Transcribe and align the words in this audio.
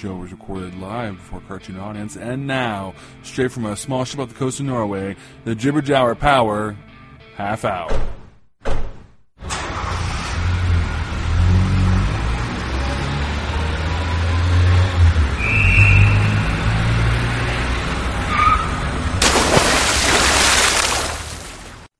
show 0.00 0.16
was 0.16 0.32
recorded 0.32 0.74
live 0.80 1.16
before 1.16 1.40
a 1.40 1.42
cartoon 1.42 1.78
audience, 1.78 2.16
and 2.16 2.46
now, 2.46 2.94
straight 3.22 3.52
from 3.52 3.66
a 3.66 3.76
small 3.76 4.02
ship 4.02 4.18
off 4.18 4.30
the 4.30 4.34
coast 4.34 4.58
of 4.58 4.64
Norway, 4.64 5.14
the 5.44 5.54
Jibber 5.54 5.82
Jabber 5.82 6.14
Power 6.14 6.74
Half 7.36 7.66
Hour. 7.66 7.90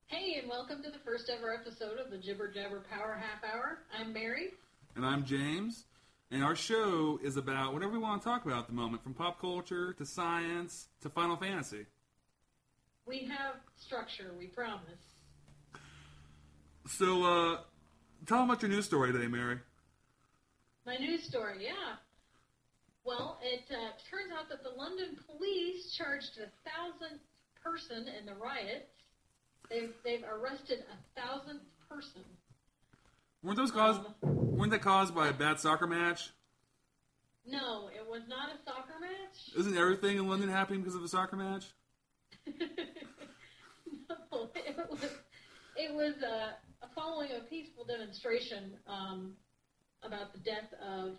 Hey, 0.07 0.39
and 0.39 0.48
welcome 0.48 0.82
to 0.82 0.91
the 0.91 0.98
first 1.05 1.29
ever 1.29 1.53
episode 1.53 1.98
of 1.98 2.11
the 2.11 2.17
Jibber 2.17 2.51
Jabber 2.51 2.82
Power 2.91 3.21
Half 3.21 3.45
Hour. 3.45 3.80
I'm 3.95 4.14
Mary. 4.14 4.55
And 4.96 5.05
I'm 5.05 5.27
James, 5.27 5.85
and 6.31 6.45
our 6.45 6.55
show 6.55 7.19
is 7.23 7.37
about 7.37 7.73
whatever 7.73 7.93
we 7.93 7.99
want 7.99 8.23
to 8.23 8.29
talk 8.29 8.45
about 8.45 8.61
at 8.61 8.67
the 8.69 8.73
moment, 8.73 9.03
from 9.03 9.15
pop 9.15 9.41
culture 9.41 9.93
to 9.95 10.07
science 10.07 10.89
to 11.01 11.09
Final 11.09 11.37
Fantasy. 11.37 11.87
We 13.06 13.25
have 13.27 13.56
structure, 13.77 14.33
we 14.39 14.47
promise. 14.47 14.83
So, 16.87 17.25
uh, 17.25 17.59
tell 18.27 18.39
them 18.39 18.51
about 18.51 18.62
your 18.62 18.70
news 18.70 18.84
story 18.84 19.12
today, 19.12 19.27
Mary. 19.27 19.59
My 20.87 20.97
news 20.97 21.25
story, 21.25 21.65
yeah. 21.65 21.97
Well, 23.05 23.39
it 23.42 23.65
uh, 23.70 23.91
turns 24.09 24.33
out 24.33 24.48
that 24.51 24.62
the 24.62 24.70
London 24.70 25.17
police 25.27 25.92
charged 25.92 26.39
a 26.39 26.48
thousandth 26.69 27.23
person 27.62 28.06
in 28.19 28.27
the 28.27 28.34
riots. 28.34 28.92
They've, 29.69 29.92
they've 30.05 30.25
arrested 30.25 30.84
a 30.92 31.20
thousandth 31.20 31.62
person. 31.89 32.23
Weren't 33.43 33.57
those 33.57 33.71
caused? 33.71 34.03
Weren't 34.23 34.71
they 34.71 34.79
caused 34.79 35.15
by 35.15 35.29
a 35.29 35.33
bad 35.33 35.61
soccer 35.61 35.87
match? 35.87 36.31
No, 37.47 37.89
it 37.89 38.07
was 38.07 38.23
not 38.29 38.51
a 38.51 38.62
soccer 38.65 39.01
match. 39.01 39.59
Isn't 39.59 39.77
everything 39.77 40.19
in 40.19 40.29
London 40.29 40.51
happening 40.51 40.81
because 40.81 40.95
of 40.95 41.03
a 41.03 41.09
soccer 41.09 41.37
match? 41.37 41.65
no, 42.47 44.51
it 44.55 44.91
was 44.91 45.05
it 45.77 45.95
was 45.95 46.14
uh, 46.23 46.53
following 46.95 47.31
a 47.33 47.41
peaceful 47.48 47.84
demonstration 47.84 48.77
um, 48.87 49.34
about 50.03 50.33
the 50.33 50.39
death 50.41 50.73
of 50.86 51.17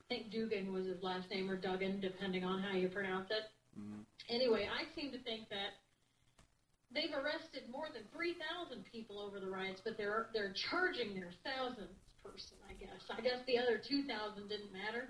I 0.00 0.14
think 0.14 0.30
Dugan 0.30 0.72
was 0.72 0.86
his 0.86 1.02
last 1.02 1.30
name 1.30 1.50
or 1.50 1.56
Duggan, 1.56 2.00
depending 2.00 2.44
on 2.44 2.62
how 2.62 2.76
you 2.76 2.88
pronounce 2.88 3.30
it. 3.30 3.44
Anyway, 4.28 4.68
I 4.68 4.84
seem 4.94 5.10
to 5.12 5.18
think 5.18 5.48
that 5.50 5.76
they've 6.94 7.12
arrested 7.14 7.62
more 7.70 7.86
than 7.92 8.02
three 8.12 8.34
thousand 8.34 8.84
people 8.90 9.18
over 9.18 9.40
the 9.40 9.48
riots, 9.50 9.80
but 9.84 9.96
they're 9.96 10.28
they're 10.32 10.52
charging 10.52 11.14
their 11.14 11.32
thousandth 11.44 11.90
person. 12.24 12.56
I 12.68 12.72
guess. 12.74 13.02
I 13.16 13.20
guess 13.20 13.40
the 13.46 13.58
other 13.58 13.78
two 13.78 14.02
thousand 14.04 14.48
didn't 14.48 14.72
matter. 14.72 15.08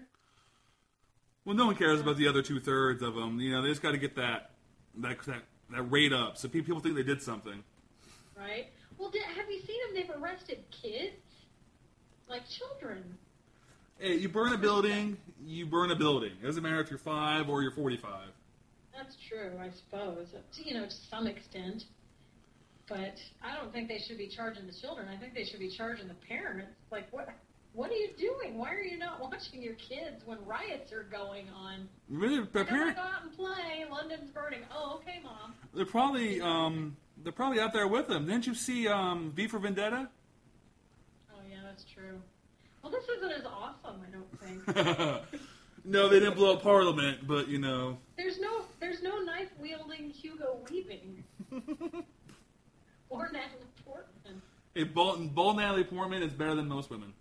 Well, 1.44 1.54
no 1.54 1.66
one 1.66 1.76
cares 1.76 2.00
about 2.00 2.16
the 2.16 2.26
other 2.28 2.42
two 2.42 2.58
thirds 2.60 3.02
of 3.02 3.14
them. 3.14 3.38
You 3.40 3.52
know, 3.52 3.62
they 3.62 3.68
just 3.68 3.82
got 3.82 3.92
to 3.92 3.98
get 3.98 4.16
that 4.16 4.50
that 4.98 5.22
that 5.26 5.42
that 5.70 5.82
rate 5.82 6.12
up, 6.12 6.36
so 6.36 6.48
people 6.48 6.80
think 6.80 6.96
they 6.96 7.02
did 7.02 7.22
something. 7.22 7.62
right? 8.36 8.66
Well, 8.98 9.10
did, 9.10 9.22
have 9.22 9.48
you 9.50 9.60
seen 9.60 9.76
them? 9.86 9.94
They've 9.94 10.22
arrested 10.22 10.64
kids, 10.70 11.16
like 12.28 12.42
children. 12.48 13.16
Hey, 13.98 14.16
you 14.16 14.28
burn 14.28 14.52
a 14.52 14.58
building, 14.58 15.16
you 15.44 15.66
burn 15.66 15.90
a 15.90 15.96
building. 15.96 16.32
It 16.42 16.44
doesn't 16.46 16.62
matter 16.62 16.80
if 16.80 16.90
you're 16.90 16.98
five 16.98 17.48
or 17.48 17.62
you're 17.62 17.70
forty-five. 17.72 18.28
That's 18.96 19.16
true, 19.28 19.52
I 19.60 19.70
suppose. 19.70 20.28
You 20.54 20.74
know, 20.74 20.86
to 20.86 20.94
some 21.10 21.26
extent. 21.26 21.84
But 22.88 23.16
I 23.42 23.54
don't 23.56 23.72
think 23.72 23.88
they 23.88 23.98
should 23.98 24.16
be 24.16 24.28
charging 24.28 24.66
the 24.66 24.72
children. 24.72 25.08
I 25.08 25.16
think 25.18 25.34
they 25.34 25.44
should 25.44 25.58
be 25.58 25.70
charging 25.76 26.08
the 26.08 26.14
parents. 26.14 26.72
Like, 26.90 27.12
what? 27.12 27.28
What 27.72 27.90
are 27.90 27.94
you 27.94 28.08
doing? 28.16 28.56
Why 28.56 28.72
are 28.72 28.80
you 28.80 28.96
not 28.96 29.20
watching 29.30 29.60
your 29.62 29.74
kids 29.74 30.22
when 30.24 30.38
riots 30.46 30.92
are 30.92 31.02
going 31.02 31.48
on? 31.50 31.88
Really, 32.08 32.34
I 32.34 32.36
don't 32.38 32.54
want 32.54 32.68
apparently, 32.68 32.94
to 32.94 33.00
go 33.00 33.02
out 33.02 33.22
and 33.24 33.36
play. 33.36 33.84
London's 33.90 34.30
burning. 34.30 34.60
Oh, 34.74 35.00
okay, 35.02 35.20
mom. 35.22 35.54
they're 35.74 35.84
probably 35.84 36.40
um 36.40 36.96
they're 37.22 37.32
probably 37.32 37.60
out 37.60 37.72
there 37.72 37.88
with 37.88 38.08
them. 38.08 38.26
Didn't 38.26 38.46
you 38.46 38.54
see 38.54 38.88
um 38.88 39.32
V 39.34 39.48
for 39.48 39.58
Vendetta? 39.58 40.08
Oh 41.34 41.40
yeah, 41.50 41.58
that's 41.64 41.84
true. 41.92 42.20
Well, 42.82 42.92
this 42.92 43.04
isn't 43.18 43.32
as 43.32 43.44
awesome. 43.44 44.00
I 44.00 44.10
don't 44.10 44.40
think. 44.40 45.40
no, 45.86 46.08
they 46.08 46.18
didn't 46.18 46.34
blow 46.34 46.54
up 46.54 46.62
Parliament, 46.62 47.26
but 47.26 47.48
you 47.48 47.58
know. 47.58 47.96
There's 48.16 48.38
no 48.40 48.64
there's 48.80 49.02
no 49.02 49.18
knife 49.20 49.48
wielding 49.60 50.10
Hugo 50.10 50.58
Weaving 50.70 51.22
or 53.08 53.30
Natalie 53.32 53.70
Portman. 53.84 54.42
Hey, 54.74 54.84
bold, 54.84 55.34
bold 55.34 55.56
Natalie 55.56 55.84
Portman 55.84 56.22
is 56.22 56.32
better 56.32 56.54
than 56.56 56.68
most 56.68 56.90
women. 56.90 57.12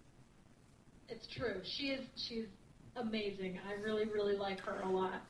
It's 1.07 1.27
true. 1.27 1.61
She 1.63 1.89
is 1.89 2.05
she's 2.15 2.45
amazing. 2.95 3.59
I 3.69 3.73
really 3.81 4.05
really 4.05 4.35
like 4.35 4.59
her 4.61 4.81
a 4.81 4.89
lot. 4.89 5.21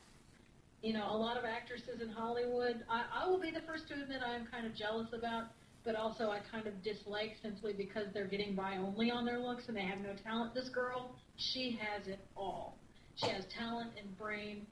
You 0.82 0.94
know, 0.94 1.06
a 1.10 1.16
lot 1.16 1.36
of 1.36 1.44
actresses 1.44 2.00
in 2.00 2.08
Hollywood, 2.08 2.84
I, 2.88 3.04
I 3.22 3.28
will 3.28 3.40
be 3.40 3.50
the 3.50 3.62
first 3.66 3.88
to 3.88 3.94
admit 3.94 4.20
I 4.24 4.36
am 4.36 4.46
kind 4.46 4.66
of 4.66 4.74
jealous 4.74 5.08
about, 5.12 5.46
but 5.84 5.96
also 5.96 6.30
I 6.30 6.40
kind 6.50 6.66
of 6.66 6.82
dislike 6.82 7.36
simply 7.42 7.72
because 7.72 8.06
they're 8.14 8.26
getting 8.26 8.54
by 8.54 8.76
only 8.76 9.10
on 9.10 9.24
their 9.24 9.38
looks 9.38 9.68
and 9.68 9.76
they 9.76 9.82
have 9.82 9.98
no 10.00 10.14
talent. 10.22 10.54
This 10.54 10.68
girl, 10.68 11.16
she 11.36 11.78
has 11.80 12.06
it 12.06 12.20
all. 12.36 12.78
She 13.16 13.28
has 13.28 13.44
talent 13.46 13.90
and 13.98 14.16
brain 14.18 14.66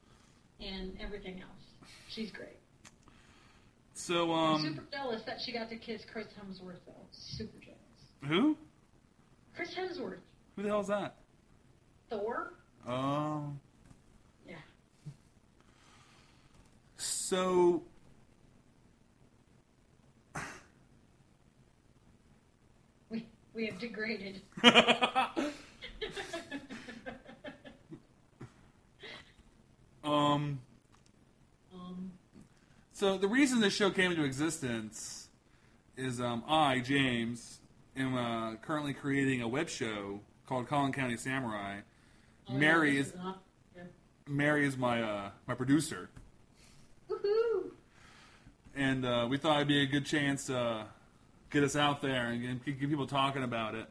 and 0.61 0.97
everything 1.01 1.41
else. 1.41 1.91
She's 2.09 2.31
great. 2.31 2.59
So 3.95 4.33
I'm 4.33 4.55
um, 4.57 4.63
super 4.63 4.85
jealous 4.93 5.23
that 5.23 5.41
she 5.41 5.53
got 5.53 5.69
to 5.71 5.77
kiss 5.77 6.03
Chris 6.11 6.27
Hemsworth, 6.39 6.81
though. 6.87 6.93
Super 7.13 7.59
jealous. 7.59 7.79
who? 8.27 8.57
Chris 9.55 9.73
Hemsworth, 9.75 10.19
Who 10.57 10.63
the 10.63 10.69
hell 10.69 10.81
is 10.81 10.89
that? 10.89 11.15
Thor. 12.11 12.55
Oh. 12.89 13.53
Yeah. 14.49 14.57
So 16.97 17.85
We 23.09 23.27
we 23.55 23.67
have 23.67 23.79
degraded. 23.79 24.43
um 30.05 30.61
um, 31.73 32.11
so 33.05 33.19
the 33.19 33.29
reason 33.29 33.61
this 33.61 33.75
show 33.75 33.91
came 33.91 34.13
into 34.13 34.25
existence 34.25 35.29
is 35.95 36.23
um 36.23 36.43
I, 36.49 36.79
James, 36.79 37.59
am 37.95 38.17
uh, 38.17 38.55
currently 38.63 38.95
creating 38.95 39.43
a 39.43 39.47
web 39.47 39.69
show 39.69 40.21
called 40.47 40.69
Collin 40.69 40.91
County 40.95 41.19
Samurai. 41.19 41.81
oh, 42.49 42.55
Mary 42.55 42.97
is 42.97 43.15
not- 43.15 43.43
yeah. 43.77 43.83
Mary 44.27 44.67
is 44.67 44.79
my 44.79 45.03
uh, 45.03 45.31
my 45.47 45.53
producer. 45.55 46.09
Woohoo! 47.11 47.73
and 48.75 49.05
uh, 49.05 49.27
we 49.29 49.37
thought 49.37 49.57
it'd 49.57 49.69
be 49.69 49.83
a 49.83 49.87
good 49.87 50.07
chance 50.07 50.47
to 50.47 50.59
uh, 50.59 50.85
get 51.51 51.63
us 51.63 51.77
out 51.77 52.01
there 52.01 52.29
and 52.29 52.65
get, 52.65 52.81
get 52.81 52.89
people 52.89 53.07
talking 53.07 53.43
about 53.43 53.75
it. 53.75 53.87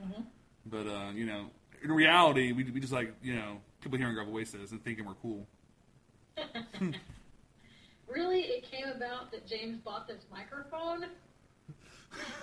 Mhm. 0.00 0.24
But 0.64 0.86
uh, 0.86 1.10
you 1.12 1.26
know, 1.26 1.46
in 1.82 1.90
reality, 1.90 2.52
we, 2.52 2.62
we 2.70 2.78
just 2.78 2.92
like 2.92 3.12
you 3.20 3.34
know 3.34 3.56
people 3.80 3.98
hearing 3.98 4.16
our 4.16 4.24
voices 4.24 4.70
and 4.70 4.80
thinking 4.84 5.06
we're 5.06 5.14
cool. 5.14 5.44
Really, 8.08 8.40
it 8.40 8.64
came 8.70 8.86
about 8.86 9.30
that 9.32 9.46
James 9.46 9.78
bought 9.78 10.08
this 10.08 10.24
microphone. 10.30 11.06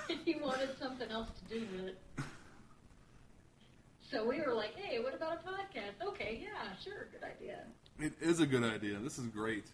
And 0.07 0.19
he 0.23 0.35
wanted 0.35 0.69
something 0.79 1.09
else 1.09 1.29
to 1.39 1.59
do 1.59 1.65
with 1.75 1.85
it. 1.85 1.97
So 4.11 4.23
we 4.23 4.39
were 4.39 4.53
like, 4.53 4.75
"Hey, 4.75 4.99
what 4.99 5.15
about 5.15 5.39
a 5.43 5.49
podcast?" 5.49 6.07
Okay, 6.07 6.39
yeah, 6.43 6.75
sure, 6.83 7.07
good 7.11 7.23
idea. 7.23 7.63
It 7.99 8.13
is 8.21 8.39
a 8.39 8.45
good 8.45 8.63
idea. 8.63 8.99
This 8.99 9.17
is 9.17 9.25
great. 9.25 9.65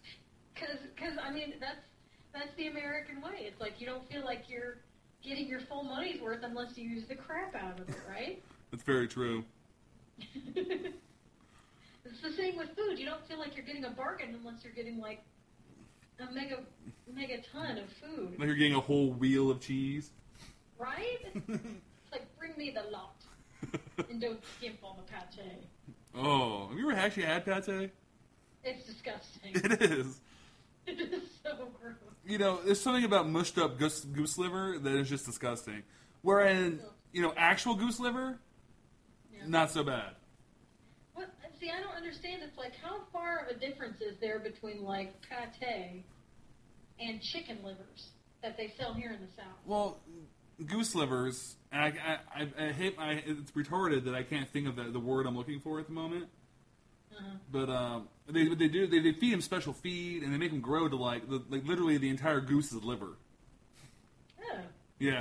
Because, 0.54 0.78
cause, 0.96 1.18
I 1.22 1.30
mean, 1.30 1.54
that's 1.60 1.84
that's 2.32 2.54
the 2.56 2.68
American 2.68 3.20
way. 3.20 3.40
It's 3.40 3.60
like 3.60 3.74
you 3.78 3.86
don't 3.86 4.08
feel 4.10 4.24
like 4.24 4.48
you're 4.48 4.78
getting 5.22 5.46
your 5.46 5.60
full 5.60 5.84
money's 5.84 6.20
worth 6.20 6.42
unless 6.42 6.76
you 6.76 6.88
use 6.88 7.04
the 7.06 7.14
crap 7.14 7.54
out 7.54 7.78
of 7.78 7.88
it, 7.88 8.00
right? 8.08 8.42
That's 8.70 8.82
very 8.82 9.06
true. 9.06 9.44
it's 10.54 10.94
the 12.22 12.32
same 12.32 12.56
with 12.56 12.74
food. 12.74 12.98
You 12.98 13.04
don't 13.04 13.24
feel 13.28 13.38
like 13.38 13.54
you're 13.54 13.66
getting 13.66 13.84
a 13.84 13.90
bargain 13.90 14.34
unless 14.38 14.64
you're 14.64 14.72
getting 14.72 14.98
like 14.98 15.20
a 16.28 16.32
mega 16.32 16.58
mega 17.12 17.38
ton 17.52 17.78
of 17.78 17.88
food, 17.90 18.36
Like 18.38 18.46
you're 18.46 18.56
getting 18.56 18.74
a 18.74 18.80
whole 18.80 19.12
wheel 19.12 19.50
of 19.50 19.60
cheese. 19.60 20.10
right? 20.78 21.18
Like 22.12 22.26
bring 22.38 22.52
me 22.58 22.70
the 22.70 22.82
lot 22.90 23.14
and 24.10 24.20
don't 24.20 24.38
skimp 24.58 24.76
on 24.84 24.96
the 24.96 25.02
pate. 25.10 25.64
oh, 26.14 26.68
have 26.68 26.78
you 26.78 26.90
ever 26.90 26.98
actually 27.00 27.22
had 27.22 27.46
pate? 27.46 27.90
It's 28.64 28.84
disgusting. 28.86 29.52
It 29.54 29.80
is. 29.82 30.20
it 30.86 31.00
is 31.00 31.22
so 31.42 31.68
gross. 31.80 31.94
You 32.26 32.36
know, 32.38 32.60
there's 32.64 32.80
something 32.80 33.04
about 33.04 33.28
mushed 33.30 33.56
up 33.56 33.78
goose, 33.78 34.04
goose 34.04 34.36
liver 34.36 34.78
that 34.78 34.92
is 34.94 35.08
just 35.08 35.24
disgusting. 35.24 35.82
Whereas, 36.20 36.74
you 37.12 37.22
know, 37.22 37.32
actual 37.36 37.74
goose 37.76 37.98
liver, 37.98 38.38
Yeah. 39.34 39.44
not 39.46 39.70
so 39.70 39.82
bad. 39.82 40.14
What? 41.14 41.30
See, 41.58 41.70
I 41.70 41.80
don't 41.80 41.96
understand. 41.96 42.42
It's 42.44 42.58
like 42.58 42.74
how 42.76 43.00
far 43.12 43.38
of 43.46 43.56
a 43.56 43.58
difference 43.58 44.00
is 44.02 44.18
there 44.18 44.38
between 44.38 44.82
like 44.84 45.14
pate 45.28 46.04
and 47.00 47.20
chicken 47.20 47.58
livers 47.64 48.10
that 48.42 48.56
they 48.56 48.72
sell 48.78 48.94
here 48.94 49.12
in 49.12 49.20
the 49.20 49.32
South? 49.36 49.58
Well, 49.66 50.00
goose 50.66 50.94
livers, 50.94 51.56
and 51.70 51.82
I, 51.82 52.18
I, 52.34 52.42
I, 52.42 52.66
I 52.66 52.72
hate, 52.72 52.96
I, 52.98 53.22
it's 53.26 53.50
retarded 53.52 54.04
that 54.04 54.14
I 54.14 54.22
can't 54.22 54.48
think 54.48 54.68
of 54.68 54.76
the, 54.76 54.84
the 54.84 55.00
word 55.00 55.26
I'm 55.26 55.36
looking 55.36 55.60
for 55.60 55.80
at 55.80 55.86
the 55.86 55.92
moment. 55.92 56.26
Uh-huh. 57.16 57.36
But 57.50 57.68
um, 57.68 58.08
they 58.26 58.48
what 58.48 58.58
they 58.58 58.68
do 58.68 58.86
they, 58.86 59.00
they 59.00 59.12
feed 59.12 59.34
them 59.34 59.42
special 59.42 59.74
feed 59.74 60.22
and 60.22 60.32
they 60.32 60.38
make 60.38 60.50
them 60.50 60.60
grow 60.60 60.88
to 60.88 60.96
like 60.96 61.28
the, 61.28 61.42
like 61.50 61.66
literally 61.66 61.98
the 61.98 62.08
entire 62.08 62.40
goose's 62.40 62.82
liver. 62.82 63.18
Yeah. 64.38 64.60
Yeah. 64.98 65.20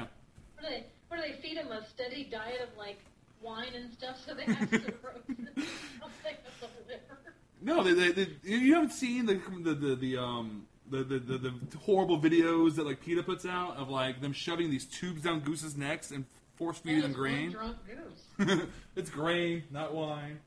What 0.56 0.64
do 0.64 0.70
they? 0.70 0.86
What 1.10 1.18
do 1.18 1.24
they 1.24 1.42
feed 1.42 1.58
them? 1.58 1.72
A 1.72 1.86
steady 1.86 2.24
diet 2.32 2.62
of 2.62 2.78
like 2.78 3.00
wine 3.42 3.74
and 3.76 3.92
stuff, 3.92 4.18
so 4.26 4.34
they 4.34 4.44
have 4.44 4.70
cirrhosis. 4.70 4.88
something 6.00 6.38
of 6.46 6.62
the 6.62 6.68
liver. 6.88 7.34
No, 7.62 7.84
they, 7.84 7.94
they, 7.94 8.24
they 8.24 8.30
you 8.44 8.74
haven't 8.74 8.94
seen 8.94 9.26
the 9.26 9.42
the 9.64 9.74
the, 9.74 9.96
the 9.96 10.18
um. 10.18 10.68
The, 10.92 11.06
the, 11.06 11.20
the, 11.20 11.38
the 11.38 11.78
horrible 11.78 12.20
videos 12.20 12.76
that 12.76 12.86
like 12.86 13.00
PETA 13.02 13.24
puts 13.24 13.46
out 13.46 13.78
of 13.78 13.90
like 13.90 14.20
them 14.20 14.34
shoving 14.34 14.70
these 14.70 14.86
tubes 14.86 15.22
down 15.22 15.40
gooses' 15.40 15.78
necks 15.78 16.12
and 16.12 16.26
force 16.56 16.80
feeding 16.80 17.02
them 17.02 17.14
That 17.14 17.18
is 17.18 17.18
one 17.18 17.32
grain. 17.32 17.52
Drunk 17.52 17.78
goose. 17.88 18.68
it's 18.98 19.10
grain, 19.10 19.64
not 19.72 19.94
wine. 19.94 20.40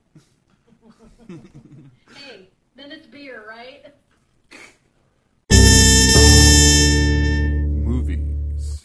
Hey, 2.15 2.49
then 2.77 2.93
it's 2.93 3.07
beer, 3.07 3.43
right? 3.49 3.87
Movies. 7.85 8.85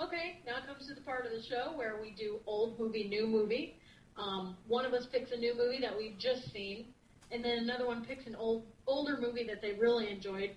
Okay, 0.00 0.40
now 0.46 0.56
it 0.56 0.66
comes 0.66 0.88
to 0.88 0.94
the 0.94 1.02
part 1.02 1.26
of 1.26 1.32
the 1.32 1.42
show 1.42 1.72
where 1.76 2.00
we 2.00 2.10
do 2.10 2.40
old 2.46 2.80
movie, 2.80 3.06
new 3.08 3.26
movie. 3.26 3.78
Um, 4.16 4.56
one 4.66 4.84
of 4.84 4.92
us 4.94 5.06
picks 5.06 5.30
a 5.32 5.36
new 5.36 5.56
movie 5.56 5.78
that 5.80 5.96
we've 5.96 6.18
just 6.18 6.50
seen, 6.52 6.86
and 7.32 7.44
then 7.44 7.58
another 7.58 7.86
one 7.86 8.04
picks 8.04 8.26
an 8.26 8.36
old 8.36 8.64
older 8.86 9.16
movie 9.20 9.44
that 9.44 9.62
they 9.62 9.72
really 9.72 10.10
enjoyed. 10.10 10.50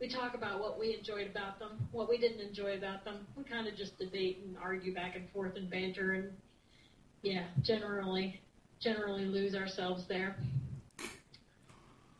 We 0.00 0.08
talk 0.08 0.34
about 0.34 0.60
what 0.60 0.78
we 0.78 0.96
enjoyed 0.96 1.26
about 1.26 1.58
them, 1.58 1.70
what 1.92 2.08
we 2.08 2.18
didn't 2.18 2.40
enjoy 2.40 2.76
about 2.76 3.04
them. 3.04 3.26
We 3.36 3.44
kind 3.44 3.66
of 3.66 3.76
just 3.76 3.98
debate 3.98 4.42
and 4.44 4.56
argue 4.62 4.94
back 4.94 5.16
and 5.16 5.28
forth 5.30 5.56
and 5.56 5.68
banter, 5.68 6.12
and 6.14 6.30
yeah, 7.22 7.44
generally, 7.62 8.40
generally 8.80 9.26
lose 9.26 9.54
ourselves 9.54 10.06
there. 10.06 10.36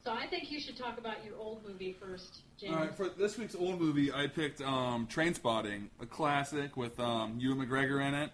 So 0.05 0.13
I 0.13 0.27
think 0.27 0.51
you 0.51 0.59
should 0.59 0.77
talk 0.77 0.99
about 0.99 1.25
your 1.25 1.37
old 1.37 1.63
movie 1.67 1.95
first, 2.01 2.39
James. 2.59 2.75
All 2.75 2.81
right, 2.81 2.95
for 2.95 3.11
this 3.11 3.37
week's 3.39 3.55
old 3.55 3.81
movie, 3.81 4.11
I 4.11 4.27
picked 4.27 4.61
um, 4.63 5.07
Trainspotting, 5.07 5.89
a 6.01 6.07
classic 6.07 6.77
with 6.77 6.99
um, 6.99 7.37
Ewan 7.39 7.59
McGregor 7.59 8.07
in 8.07 8.15
it. 8.15 8.31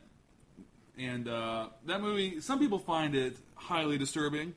And 0.96 1.26
uh, 1.26 1.70
that 1.86 2.00
movie, 2.00 2.40
some 2.40 2.60
people 2.60 2.78
find 2.78 3.16
it 3.16 3.36
highly 3.56 3.98
disturbing. 3.98 4.54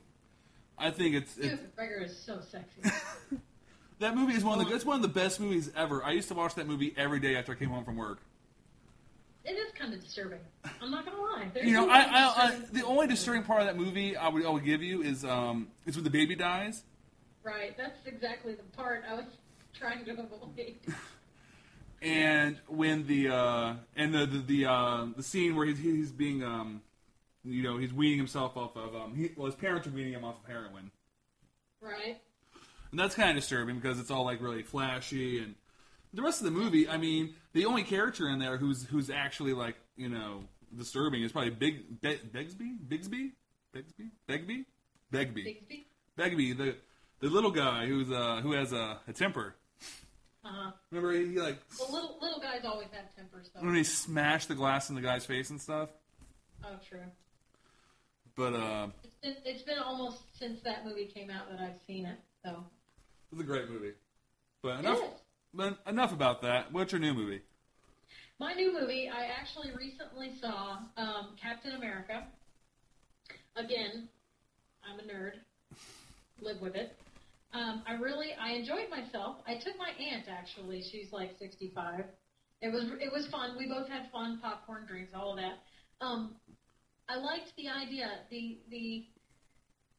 I 0.78 0.90
think 0.90 1.14
it's, 1.14 1.36
it's 1.36 1.60
McGregor 1.76 2.04
is 2.04 2.16
so 2.16 2.40
sexy. 2.40 2.82
that 3.98 4.16
movie 4.16 4.34
is 4.34 4.44
one 4.44 4.60
of 4.60 4.68
the 4.68 4.74
it's 4.74 4.84
one 4.84 4.96
of 4.96 5.02
the 5.02 5.08
best 5.08 5.40
movies 5.40 5.70
ever. 5.76 6.04
I 6.04 6.12
used 6.12 6.28
to 6.28 6.34
watch 6.34 6.54
that 6.54 6.66
movie 6.66 6.94
every 6.96 7.20
day 7.20 7.36
after 7.36 7.52
I 7.52 7.54
came 7.56 7.70
home 7.70 7.84
from 7.84 7.96
work. 7.96 8.20
It 9.44 9.52
is 9.52 9.72
kind 9.78 9.94
of 9.94 10.00
disturbing. 10.02 10.40
I'm 10.82 10.90
not 10.90 11.06
gonna 11.06 11.20
lie. 11.20 11.50
There's 11.52 11.66
You 11.66 11.72
know, 11.72 11.88
I, 11.88 12.00
I, 12.00 12.34
I 12.36 12.60
the 12.70 12.84
only 12.84 13.06
disturbing 13.06 13.44
part 13.44 13.60
of 13.60 13.66
that 13.66 13.76
movie 13.76 14.16
I 14.16 14.28
would 14.28 14.44
I 14.44 14.50
would 14.50 14.64
give 14.64 14.82
you 14.82 15.02
is 15.02 15.24
um 15.24 15.68
is 15.86 15.96
when 15.96 16.04
the 16.04 16.10
baby 16.10 16.36
dies. 16.36 16.82
right. 17.42 17.76
That's 17.76 18.06
exactly 18.06 18.54
the 18.54 18.62
part 18.76 19.04
I 19.08 19.14
was 19.14 19.24
trying 19.74 20.04
to 20.04 20.12
avoid. 20.12 20.76
and 22.02 22.58
when 22.68 23.06
the 23.06 23.28
uh, 23.28 23.74
and 23.96 24.14
the 24.14 24.26
the 24.26 24.38
the, 24.38 24.66
uh, 24.66 25.06
the 25.16 25.22
scene 25.22 25.56
where 25.56 25.66
he's 25.66 25.78
he's 25.78 26.12
being 26.12 26.42
um, 26.42 26.82
you 27.48 27.62
know 27.62 27.78
he's 27.78 27.92
weaning 27.92 28.18
himself 28.18 28.56
off 28.56 28.76
of 28.76 28.94
um, 28.94 29.14
he, 29.14 29.30
well 29.36 29.46
his 29.46 29.54
parents 29.54 29.86
are 29.86 29.90
weaning 29.90 30.12
him 30.12 30.24
off 30.24 30.36
of 30.42 30.48
heroin, 30.50 30.90
Right. 31.80 32.20
and 32.90 32.98
that's 33.00 33.14
kind 33.14 33.30
of 33.30 33.36
disturbing 33.36 33.76
because 33.76 33.98
it's 34.00 34.10
all 34.10 34.24
like 34.24 34.40
really 34.40 34.62
flashy 34.62 35.38
and 35.38 35.54
the 36.14 36.22
rest 36.22 36.40
of 36.40 36.44
the 36.46 36.50
movie. 36.50 36.88
I 36.88 36.96
mean, 36.96 37.34
the 37.52 37.66
only 37.66 37.82
character 37.84 38.28
in 38.28 38.38
there 38.38 38.56
who's 38.56 38.84
who's 38.86 39.10
actually 39.10 39.52
like 39.54 39.76
you 39.96 40.08
know 40.08 40.44
disturbing 40.76 41.22
is 41.22 41.32
probably 41.32 41.50
Big 41.50 42.00
Be, 42.00 42.16
Begsby 42.32 42.78
Bigsby 42.88 43.30
Begsby 43.74 44.08
Begbie 44.26 44.64
Bigsby. 45.12 45.84
Begbie 46.16 46.52
the 46.54 46.76
the 47.20 47.28
little 47.28 47.50
guy 47.50 47.86
who's 47.86 48.10
uh 48.10 48.40
who 48.42 48.52
has 48.52 48.72
a, 48.72 48.98
a 49.08 49.12
temper. 49.12 49.54
Uh 50.44 50.48
huh. 50.50 50.70
Remember 50.90 51.12
he, 51.12 51.28
he 51.32 51.40
like 51.40 51.58
Well, 51.78 51.92
little 51.92 52.18
little 52.22 52.40
guys 52.40 52.64
always 52.64 52.88
have 52.92 53.14
tempers, 53.16 53.50
though. 53.54 53.60
when 53.60 53.74
he 53.74 53.84
smashed 53.84 54.48
the 54.48 54.54
glass 54.54 54.88
in 54.88 54.94
the 54.94 55.02
guy's 55.02 55.26
face 55.26 55.50
and 55.50 55.60
stuff. 55.60 55.90
Oh, 56.64 56.76
true. 56.88 57.00
But 58.38 58.54
uh, 58.54 58.86
It's 59.02 59.16
been 59.20 59.34
it's 59.44 59.62
been 59.62 59.78
almost 59.78 60.18
since 60.38 60.60
that 60.62 60.86
movie 60.86 61.06
came 61.12 61.28
out 61.28 61.50
that 61.50 61.58
I've 61.58 61.80
seen 61.88 62.06
it. 62.06 62.16
So 62.44 62.62
it's 63.32 63.40
a 63.40 63.44
great 63.44 63.68
movie. 63.68 63.94
But 64.62 64.78
enough, 64.78 65.00
but 65.52 65.78
enough 65.88 66.12
about 66.12 66.42
that. 66.42 66.72
What's 66.72 66.92
your 66.92 67.00
new 67.00 67.14
movie? 67.14 67.42
My 68.38 68.52
new 68.52 68.72
movie, 68.72 69.10
I 69.12 69.24
actually 69.24 69.72
recently 69.76 70.34
saw 70.40 70.78
um, 70.96 71.30
Captain 71.42 71.72
America. 71.72 72.28
Again, 73.56 74.08
I'm 74.88 75.00
a 75.00 75.02
nerd. 75.02 75.32
Live 76.40 76.60
with 76.60 76.76
it. 76.76 76.96
Um, 77.52 77.82
I 77.88 77.94
really, 77.94 78.28
I 78.40 78.52
enjoyed 78.52 78.88
myself. 78.88 79.38
I 79.48 79.54
took 79.54 79.76
my 79.76 79.90
aunt 80.00 80.26
actually. 80.30 80.82
She's 80.82 81.10
like 81.10 81.32
65. 81.40 82.04
It 82.62 82.72
was, 82.72 82.84
it 83.00 83.12
was 83.12 83.26
fun. 83.26 83.56
We 83.58 83.66
both 83.66 83.88
had 83.88 84.12
fun, 84.12 84.38
popcorn, 84.40 84.84
drinks, 84.86 85.12
all 85.12 85.32
of 85.32 85.38
that. 85.38 85.58
Um, 86.00 86.36
I 87.08 87.16
liked 87.16 87.52
the 87.56 87.68
idea. 87.68 88.06
The 88.30 88.58
the 88.70 89.04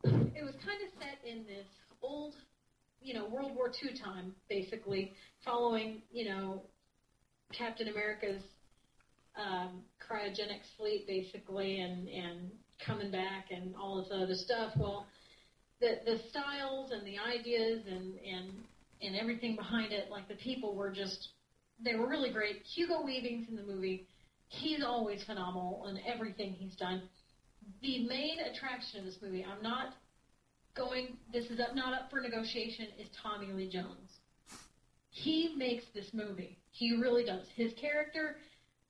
it 0.04 0.44
was 0.44 0.54
kind 0.64 0.80
of 0.86 0.90
set 1.00 1.20
in 1.28 1.46
this 1.46 1.66
old, 2.02 2.36
you 3.02 3.14
know, 3.14 3.28
World 3.28 3.56
War 3.56 3.72
II 3.84 3.98
time, 4.00 4.34
basically, 4.48 5.14
following, 5.44 6.02
you 6.12 6.30
know, 6.30 6.62
Captain 7.52 7.88
America's 7.88 8.42
um, 9.36 9.82
cryogenics 10.00 10.70
fleet, 10.78 11.08
basically, 11.08 11.80
and 11.80 12.08
and 12.08 12.52
coming 12.86 13.12
back 13.12 13.48
and 13.52 13.76
all 13.76 14.02
this 14.02 14.12
other 14.14 14.36
stuff. 14.36 14.74
Well, 14.78 15.08
the 15.82 16.00
the 16.06 16.20
styles 16.30 16.92
and 16.92 17.06
the 17.06 17.18
ideas 17.18 17.82
and 17.88 18.14
and 18.20 18.52
and 19.02 19.16
everything 19.16 19.56
behind 19.56 19.92
it, 19.94 20.12
like 20.12 20.28
the 20.28 20.36
people 20.36 20.76
were 20.76 20.92
just 20.92 21.30
they 21.84 21.96
were 21.96 22.08
really 22.08 22.32
great. 22.32 22.62
Hugo 22.76 23.04
Weaving's 23.04 23.50
in 23.50 23.56
the 23.56 23.64
movie. 23.64 24.06
He's 24.50 24.84
always 24.84 25.24
phenomenal 25.24 25.86
in 25.90 26.00
everything 26.12 26.54
he's 26.54 26.76
done. 26.76 27.04
The 27.82 28.06
main 28.08 28.40
attraction 28.40 29.00
of 29.00 29.06
this 29.06 29.18
movie, 29.22 29.46
I'm 29.46 29.62
not 29.62 29.94
going. 30.76 31.18
This 31.32 31.46
is 31.46 31.60
up, 31.60 31.76
not 31.76 31.94
up 31.94 32.10
for 32.10 32.20
negotiation. 32.20 32.88
Is 32.98 33.08
Tommy 33.22 33.54
Lee 33.54 33.70
Jones? 33.70 34.10
He 35.12 35.54
makes 35.56 35.84
this 35.94 36.08
movie. 36.14 36.58
He 36.72 36.96
really 36.96 37.24
does. 37.24 37.46
His 37.56 37.74
character. 37.80 38.38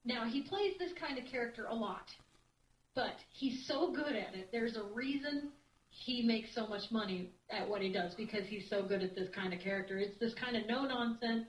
Now 0.06 0.26
he 0.26 0.42
plays 0.42 0.74
this 0.80 0.94
kind 1.00 1.18
of 1.18 1.26
character 1.30 1.66
a 1.66 1.76
lot, 1.76 2.08
but 2.96 3.16
he's 3.34 3.68
so 3.68 3.92
good 3.92 4.16
at 4.16 4.34
it. 4.34 4.50
There's 4.52 4.78
a 4.78 4.84
reason 4.94 5.52
he 5.90 6.24
makes 6.24 6.56
so 6.56 6.68
much 6.68 6.84
money 6.90 7.32
at 7.50 7.68
what 7.68 7.82
he 7.82 7.92
does 7.92 8.16
because 8.16 8.46
he's 8.48 8.70
so 8.70 8.82
good 8.84 9.04
at 9.04 9.14
this 9.14 9.28
kind 9.36 9.54
of 9.54 9.60
character. 9.60 9.98
It's 9.98 10.18
this 10.20 10.34
kind 10.34 10.56
of 10.56 10.68
no 10.68 10.86
nonsense, 10.86 11.48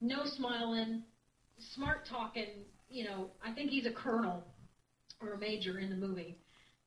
no 0.00 0.22
smiling, 0.24 1.02
smart 1.74 2.06
talking. 2.08 2.64
You 2.94 3.04
know, 3.04 3.30
I 3.44 3.52
think 3.52 3.70
he's 3.70 3.86
a 3.86 3.92
colonel 3.92 4.44
or 5.20 5.34
a 5.34 5.38
major 5.38 5.78
in 5.78 5.90
the 5.90 5.96
movie, 5.96 6.38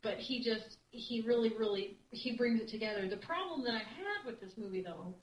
but 0.03 0.17
he 0.17 0.43
just 0.43 0.77
he 0.91 1.21
really 1.27 1.51
really 1.57 1.97
he 2.11 2.37
brings 2.37 2.61
it 2.61 2.69
together. 2.69 3.07
The 3.09 3.17
problem 3.17 3.63
that 3.65 3.75
I 3.75 3.79
had 3.79 4.25
with 4.25 4.39
this 4.39 4.53
movie 4.57 4.81
though 4.81 5.15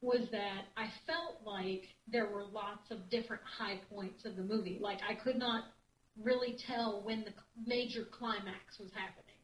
was 0.00 0.30
that 0.32 0.66
I 0.76 0.88
felt 1.06 1.42
like 1.44 1.84
there 2.08 2.26
were 2.26 2.44
lots 2.44 2.90
of 2.90 3.10
different 3.10 3.42
high 3.44 3.80
points 3.90 4.24
of 4.24 4.36
the 4.36 4.42
movie. 4.42 4.78
Like 4.80 5.00
I 5.08 5.14
could 5.14 5.36
not 5.38 5.64
really 6.22 6.56
tell 6.66 7.02
when 7.04 7.24
the 7.24 7.32
major 7.66 8.04
climax 8.10 8.78
was 8.78 8.90
happening. 8.94 9.36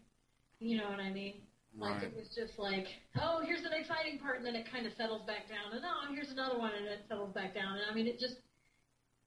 You 0.60 0.78
know 0.78 0.88
what 0.88 1.00
I 1.00 1.10
mean? 1.12 1.34
Like 1.78 2.00
Right. 2.00 2.04
it 2.04 2.14
was 2.16 2.28
just 2.34 2.58
like, 2.58 2.86
oh, 3.20 3.42
here's 3.44 3.64
an 3.64 3.72
exciting 3.76 4.18
part, 4.18 4.38
and 4.38 4.46
then 4.46 4.56
it 4.56 4.64
kind 4.70 4.86
of 4.86 4.92
settles 4.96 5.26
back 5.26 5.48
down, 5.48 5.76
and 5.76 5.84
oh, 5.84 6.12
here's 6.14 6.30
another 6.30 6.58
one, 6.58 6.72
and 6.74 6.86
it 6.86 7.04
settles 7.08 7.34
back 7.34 7.54
down. 7.54 7.76
And 7.76 7.84
I 7.90 7.94
mean, 7.94 8.06
it 8.06 8.18
just 8.18 8.40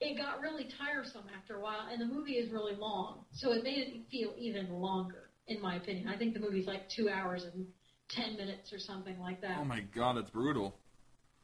it 0.01 0.17
got 0.17 0.41
really 0.41 0.67
tiresome 0.77 1.25
after 1.37 1.55
a 1.55 1.61
while, 1.61 1.87
and 1.91 2.01
the 2.01 2.05
movie 2.05 2.33
is 2.33 2.51
really 2.51 2.75
long, 2.75 3.25
so 3.31 3.51
it 3.51 3.63
made 3.63 3.79
it 3.79 4.09
feel 4.09 4.33
even 4.37 4.69
longer, 4.69 5.29
in 5.47 5.61
my 5.61 5.75
opinion. 5.75 6.07
I 6.07 6.17
think 6.17 6.33
the 6.33 6.39
movie's 6.39 6.67
like 6.67 6.89
two 6.89 7.09
hours 7.09 7.45
and 7.53 7.65
ten 8.09 8.37
minutes 8.37 8.71
or 8.71 8.79
something 8.79 9.19
like 9.19 9.41
that. 9.41 9.57
Oh 9.59 9.65
my 9.65 9.81
god, 9.93 10.17
it's 10.17 10.29
brutal. 10.29 10.75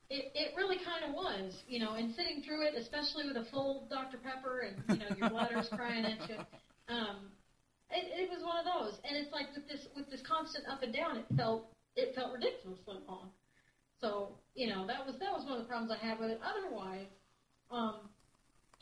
It, 0.09 0.31
it 0.35 0.53
really 0.55 0.77
kind 0.77 1.03
of 1.09 1.15
was, 1.15 1.63
you 1.67 1.79
know, 1.79 1.95
and 1.95 2.13
sitting 2.13 2.43
through 2.45 2.61
it, 2.67 2.75
especially 2.77 3.25
with 3.27 3.37
a 3.37 3.49
full 3.49 3.87
Dr. 3.89 4.17
Pepper 4.17 4.69
and, 4.69 4.77
you 4.87 5.01
know, 5.01 5.15
your 5.17 5.29
bladder's 5.29 5.67
crying 5.69 6.05
at 6.05 6.29
you, 6.29 6.37
um, 6.89 7.33
it, 7.89 8.05
it 8.13 8.29
was 8.29 8.45
one 8.45 8.61
of 8.61 8.65
those. 8.69 8.99
And 9.03 9.17
it's 9.17 9.33
like 9.33 9.47
with 9.55 9.67
this, 9.67 9.87
with 9.95 10.05
this 10.11 10.21
constant 10.21 10.67
up 10.69 10.83
and 10.83 10.93
down, 10.93 11.17
it 11.17 11.25
felt, 11.35 11.73
it 11.95 12.13
felt 12.13 12.33
ridiculously 12.33 13.01
long. 13.07 13.29
So, 13.99 14.37
you 14.53 14.69
know, 14.69 14.85
that 14.85 15.03
was, 15.07 15.15
that 15.17 15.33
was 15.33 15.43
one 15.43 15.57
of 15.57 15.63
the 15.65 15.67
problems 15.67 15.89
I 15.89 16.05
had 16.05 16.19
with 16.19 16.29
it. 16.29 16.39
Otherwise, 16.45 17.09
um, 17.71 18.05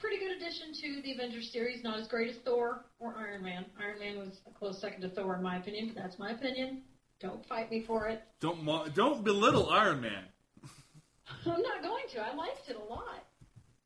pretty 0.04 0.20
good 0.20 0.36
addition 0.36 0.74
to 0.74 1.02
the 1.02 1.14
Avengers 1.14 1.50
series, 1.50 1.82
not 1.82 1.98
as 1.98 2.10
great 2.10 2.30
as 2.30 2.36
Thor 2.36 2.84
or 3.00 3.16
Iron 3.18 3.42
Man. 3.42 3.64
Iron 3.80 4.00
Man 4.00 4.20
was 4.20 4.42
a 4.46 4.52
close 4.52 4.78
second 4.78 5.00
to 5.02 5.08
Thor 5.08 5.36
in 5.36 5.42
my 5.42 5.56
opinion, 5.56 5.94
but 5.94 5.96
that's 5.96 6.20
my 6.20 6.32
opinion. 6.32 6.82
Don't 7.22 7.46
fight 7.46 7.72
me 7.72 7.80
for 7.80 8.10
it. 8.10 8.22
Don't 8.42 8.62
mo- 8.66 8.86
don't 8.94 9.24
belittle 9.24 9.70
Iron 9.70 10.02
Man. 10.02 10.26
I'm 11.46 11.62
not 11.62 11.82
going 11.82 12.04
to. 12.12 12.20
I 12.20 12.36
liked 12.36 12.68
it 12.70 12.76
a 12.76 12.94
lot. 12.94 13.24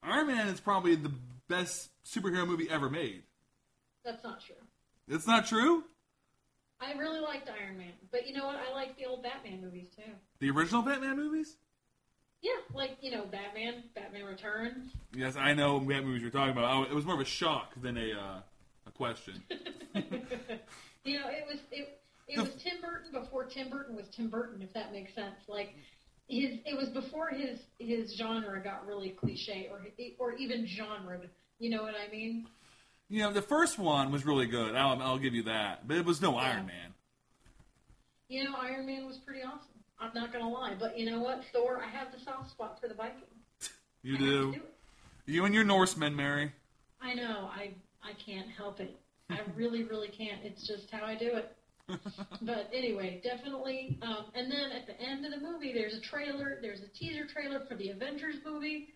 Iron 0.02 0.26
Man 0.26 0.48
is 0.48 0.60
probably 0.60 0.96
the 0.96 1.12
best 1.48 1.92
superhero 2.04 2.48
movie 2.48 2.68
ever 2.68 2.90
made. 2.90 3.22
That's 4.04 4.24
not 4.24 4.42
true. 4.42 4.56
It's 5.08 5.28
not 5.28 5.46
true. 5.46 5.84
I 6.82 6.94
really 6.94 7.20
liked 7.20 7.48
Iron 7.62 7.78
Man, 7.78 7.94
but 8.12 8.28
you 8.28 8.34
know 8.34 8.48
what? 8.48 8.56
I 8.56 8.74
like 8.74 8.98
the 8.98 9.06
old 9.06 9.22
Batman 9.22 9.62
movies 9.62 9.90
too. 9.96 10.12
The 10.40 10.50
original 10.50 10.82
Batman 10.82 11.16
movies? 11.16 11.58
Yeah, 12.42 12.52
like 12.74 12.98
you 13.02 13.12
know, 13.12 13.26
Batman, 13.26 13.84
Batman 13.96 14.26
Returns. 14.26 14.92
Yes, 15.16 15.36
I 15.36 15.54
know 15.54 15.78
what 15.78 16.04
movies 16.04 16.22
you're 16.22 16.32
talking 16.32 16.52
about. 16.52 16.66
Oh, 16.66 16.84
it 16.84 16.94
was 16.94 17.06
more 17.06 17.16
of 17.16 17.22
a 17.22 17.26
shock 17.26 17.74
than 17.82 17.98
a 17.98 18.12
uh, 18.12 18.40
a 18.86 18.92
question. 18.92 19.42
you 19.50 21.20
know, 21.20 21.28
it 21.30 21.46
was 21.50 21.60
it, 21.72 22.00
it 22.28 22.40
was 22.40 22.50
Tim 22.62 22.82
Burton 22.82 23.12
before 23.12 23.46
Tim 23.46 23.70
Burton 23.70 23.96
was 23.96 24.08
Tim 24.10 24.30
Burton, 24.30 24.62
if 24.62 24.72
that 24.74 24.92
makes 24.92 25.16
sense. 25.16 25.36
Like 25.48 25.74
his, 26.28 26.60
it 26.66 26.78
was 26.78 26.90
before 26.90 27.30
his 27.30 27.60
his 27.80 28.16
genre 28.16 28.62
got 28.62 28.86
really 28.86 29.10
cliche 29.10 29.70
or 29.72 29.82
or 30.20 30.34
even 30.34 30.66
genre. 30.68 31.20
You 31.60 31.72
know 31.72 31.82
what 31.82 31.96
I 31.96 32.12
mean? 32.12 32.46
You 33.10 33.22
know, 33.22 33.34
the 33.34 33.42
first 33.42 33.80
one 33.80 34.12
was 34.12 34.26
really 34.26 34.48
good. 34.48 34.76
I'll, 34.76 35.02
I'll 35.02 35.18
give 35.18 35.34
you 35.34 35.44
that, 35.44 35.88
but 35.88 35.98
it 35.98 36.06
was 36.06 36.22
no 36.22 36.34
Yeah. 36.34 36.52
Iron 36.52 36.66
Man. 36.68 36.94
You 38.28 38.44
know, 38.44 38.56
Iron 38.62 38.86
Man 38.86 39.06
was 39.06 39.18
pretty 39.18 39.42
awesome. 39.44 39.62
I'm 40.00 40.12
not 40.14 40.32
gonna 40.32 40.50
lie, 40.50 40.76
but 40.80 40.98
you 40.98 41.10
know 41.10 41.20
what, 41.20 41.42
Thor, 41.52 41.82
I 41.84 41.88
have 41.90 42.12
the 42.12 42.20
soft 42.24 42.52
spot 42.52 42.80
for 42.80 42.88
the 42.88 42.94
Viking. 42.94 43.24
You 44.04 44.16
I 44.16 44.20
to 44.20 44.26
do. 44.26 44.52
do. 44.54 44.62
You 45.26 45.46
and 45.46 45.54
your 45.54 45.64
Norsemen, 45.64 46.16
Mary. 46.16 46.52
I 47.02 47.14
know. 47.14 47.50
I 47.54 47.74
I 48.04 48.14
can't 48.26 48.48
help 48.50 48.80
it. 48.80 48.96
I 49.30 49.40
really, 49.56 49.84
really 49.84 50.08
can't. 50.08 50.40
It's 50.44 50.66
just 50.66 50.90
how 50.92 51.04
I 51.06 51.16
do 51.16 51.32
it. 51.36 51.54
but 52.42 52.70
anyway, 52.74 53.22
definitely. 53.24 53.98
Um, 54.02 54.26
and 54.36 54.52
then 54.52 54.72
at 54.72 54.88
the 54.88 55.00
end 55.02 55.26
of 55.26 55.32
the 55.32 55.40
movie, 55.40 55.74
there's 55.74 55.94
a 55.94 56.02
trailer. 56.02 56.60
There's 56.62 56.82
a 56.82 56.88
teaser 56.88 57.26
trailer 57.26 57.62
for 57.68 57.76
the 57.76 57.90
Avengers 57.90 58.36
movie. 58.46 58.90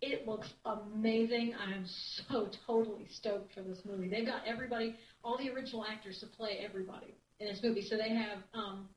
It 0.00 0.28
looks 0.28 0.48
amazing. 0.64 1.54
I'm 1.60 1.84
so 1.86 2.48
totally 2.66 3.06
stoked 3.10 3.52
for 3.52 3.62
this 3.62 3.80
movie. 3.84 4.08
They've 4.08 4.26
got 4.26 4.42
everybody, 4.46 4.94
all 5.24 5.36
the 5.36 5.50
original 5.50 5.84
actors 5.84 6.20
to 6.20 6.26
play 6.26 6.60
everybody 6.64 7.14
in 7.40 7.48
this 7.48 7.60
movie. 7.62 7.82
So 7.82 7.96
they 7.96 8.10
have 8.10 8.38
um, 8.54 8.88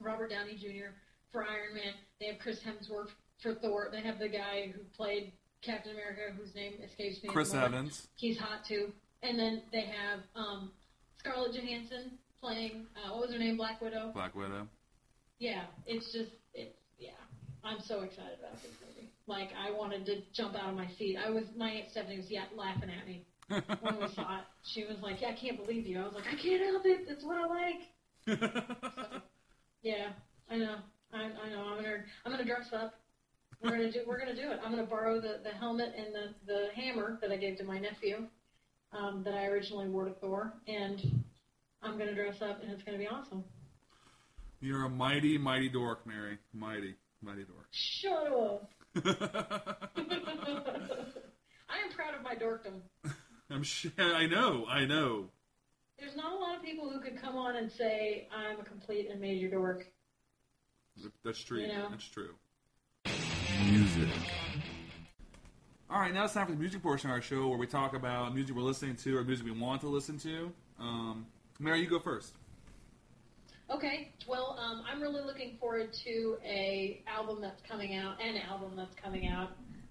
Robert 0.00 0.30
Downey 0.30 0.54
Jr. 0.54 0.92
for 1.30 1.42
Iron 1.44 1.74
Man. 1.74 1.94
They 2.20 2.26
have 2.26 2.38
Chris 2.38 2.60
Hemsworth 2.60 3.10
for 3.40 3.54
Thor. 3.54 3.88
They 3.92 4.00
have 4.00 4.18
the 4.18 4.28
guy 4.28 4.72
who 4.74 4.80
played 4.96 5.32
Captain 5.62 5.92
America, 5.92 6.34
whose 6.36 6.54
name 6.54 6.74
escapes 6.84 7.22
me. 7.22 7.28
Chris. 7.28 7.54
Evans. 7.54 8.08
He's 8.16 8.38
hot 8.38 8.64
too. 8.64 8.92
And 9.22 9.38
then 9.38 9.62
they 9.72 9.82
have 9.82 10.20
um, 10.36 10.70
Scarlett 11.18 11.54
Johansson 11.54 12.12
playing 12.40 12.86
uh, 12.96 13.12
what 13.12 13.22
was 13.22 13.32
her 13.32 13.38
name, 13.38 13.56
Black 13.56 13.80
Widow. 13.80 14.12
Black 14.14 14.34
Widow. 14.34 14.68
Yeah, 15.38 15.64
it's 15.86 16.12
just 16.12 16.30
it's 16.54 16.76
yeah. 16.98 17.10
I'm 17.64 17.80
so 17.80 18.02
excited 18.02 18.38
about 18.38 18.60
this 18.62 18.72
movie. 18.86 19.10
Like 19.26 19.50
I 19.58 19.70
wanted 19.70 20.06
to 20.06 20.22
jump 20.32 20.54
out 20.54 20.70
of 20.70 20.76
my 20.76 20.86
seat. 20.98 21.16
I 21.16 21.30
was 21.30 21.44
my 21.56 21.70
aunt 21.70 21.90
Stephanie 21.90 22.18
was 22.18 22.30
yeah, 22.30 22.44
laughing 22.56 22.90
at 22.90 23.06
me 23.06 23.26
when 23.80 24.00
we 24.00 24.08
saw 24.08 24.38
it. 24.38 24.44
She 24.62 24.84
was 24.84 25.00
like, 25.02 25.20
"Yeah, 25.20 25.28
I 25.28 25.32
can't 25.32 25.56
believe 25.56 25.86
you." 25.86 26.00
I 26.00 26.04
was 26.04 26.14
like, 26.14 26.26
"I 26.30 26.36
can't 26.36 26.62
help 26.62 26.86
it. 26.86 27.08
That's 27.08 27.24
what 27.24 27.36
I 27.36 27.46
like." 27.46 29.22
Yeah, 29.82 30.08
I 30.50 30.56
know. 30.56 30.76
I, 31.12 31.24
I 31.24 31.48
know. 31.50 31.62
I'm 31.62 31.82
gonna 31.82 32.04
I'm 32.24 32.32
gonna 32.32 32.44
dress 32.44 32.72
up. 32.72 32.94
We're 33.62 33.70
gonna 33.70 33.92
do 33.92 34.00
we're 34.06 34.18
gonna 34.18 34.34
do 34.34 34.50
it. 34.50 34.60
I'm 34.64 34.70
gonna 34.70 34.86
borrow 34.86 35.20
the, 35.20 35.40
the 35.42 35.50
helmet 35.50 35.94
and 35.96 36.14
the, 36.14 36.34
the 36.46 36.68
hammer 36.74 37.18
that 37.20 37.30
I 37.30 37.36
gave 37.36 37.58
to 37.58 37.64
my 37.64 37.78
nephew, 37.78 38.26
um, 38.92 39.22
that 39.24 39.34
I 39.34 39.46
originally 39.46 39.88
wore 39.88 40.04
to 40.04 40.12
Thor, 40.12 40.52
and 40.66 41.22
I'm 41.82 41.98
gonna 41.98 42.14
dress 42.14 42.42
up 42.42 42.62
and 42.62 42.70
it's 42.72 42.82
gonna 42.82 42.98
be 42.98 43.08
awesome. 43.08 43.44
You're 44.60 44.84
a 44.84 44.88
mighty, 44.88 45.38
mighty 45.38 45.68
dork, 45.68 46.06
Mary. 46.06 46.38
Mighty, 46.52 46.96
mighty 47.22 47.44
dork. 47.44 47.68
Shut 47.70 48.26
up. 48.26 48.70
I 51.68 51.78
am 51.78 51.90
proud 51.94 52.14
of 52.14 52.22
my 52.22 52.34
dorkdom. 52.34 52.80
I'm 53.50 53.62
sure. 53.62 53.92
I 53.98 54.26
know. 54.26 54.66
I 54.68 54.84
know. 54.84 55.30
There's 55.98 56.14
not 56.14 56.32
a 56.32 56.36
lot 56.36 56.56
of 56.56 56.62
people 56.62 56.88
who 56.88 57.00
could 57.00 57.20
come 57.20 57.36
on 57.36 57.56
and 57.56 57.70
say 57.70 58.28
I'm 58.34 58.60
a 58.60 58.64
complete 58.64 59.08
and 59.10 59.20
major 59.20 59.48
dork. 59.48 59.86
That's 61.24 61.42
true. 61.42 61.60
You 61.60 61.68
know. 61.68 61.88
That's 61.90 62.08
true. 62.08 62.34
Music. 63.64 64.08
All 65.90 66.00
right, 66.00 66.12
now 66.12 66.24
it's 66.24 66.34
time 66.34 66.46
for 66.46 66.52
the 66.52 66.58
music 66.58 66.82
portion 66.82 67.10
of 67.10 67.14
our 67.14 67.22
show 67.22 67.48
where 67.48 67.58
we 67.58 67.66
talk 67.66 67.94
about 67.94 68.34
music 68.34 68.54
we're 68.54 68.62
listening 68.62 68.94
to 68.96 69.16
or 69.16 69.24
music 69.24 69.46
we 69.46 69.52
want 69.52 69.80
to 69.80 69.88
listen 69.88 70.18
to. 70.18 70.52
Um, 70.78 71.26
Mary, 71.58 71.80
you 71.80 71.88
go 71.88 71.98
first. 71.98 72.34
Okay, 73.70 74.12
well, 74.26 74.58
um, 74.60 74.82
I'm 74.90 75.00
really 75.00 75.22
looking 75.22 75.56
forward 75.58 75.92
to 76.04 76.36
a 76.44 77.02
album 77.06 77.40
that's 77.40 77.62
coming 77.62 77.96
out, 77.96 78.20
an 78.22 78.36
album 78.48 78.72
that's 78.76 78.94
coming 78.94 79.28
out 79.28 79.50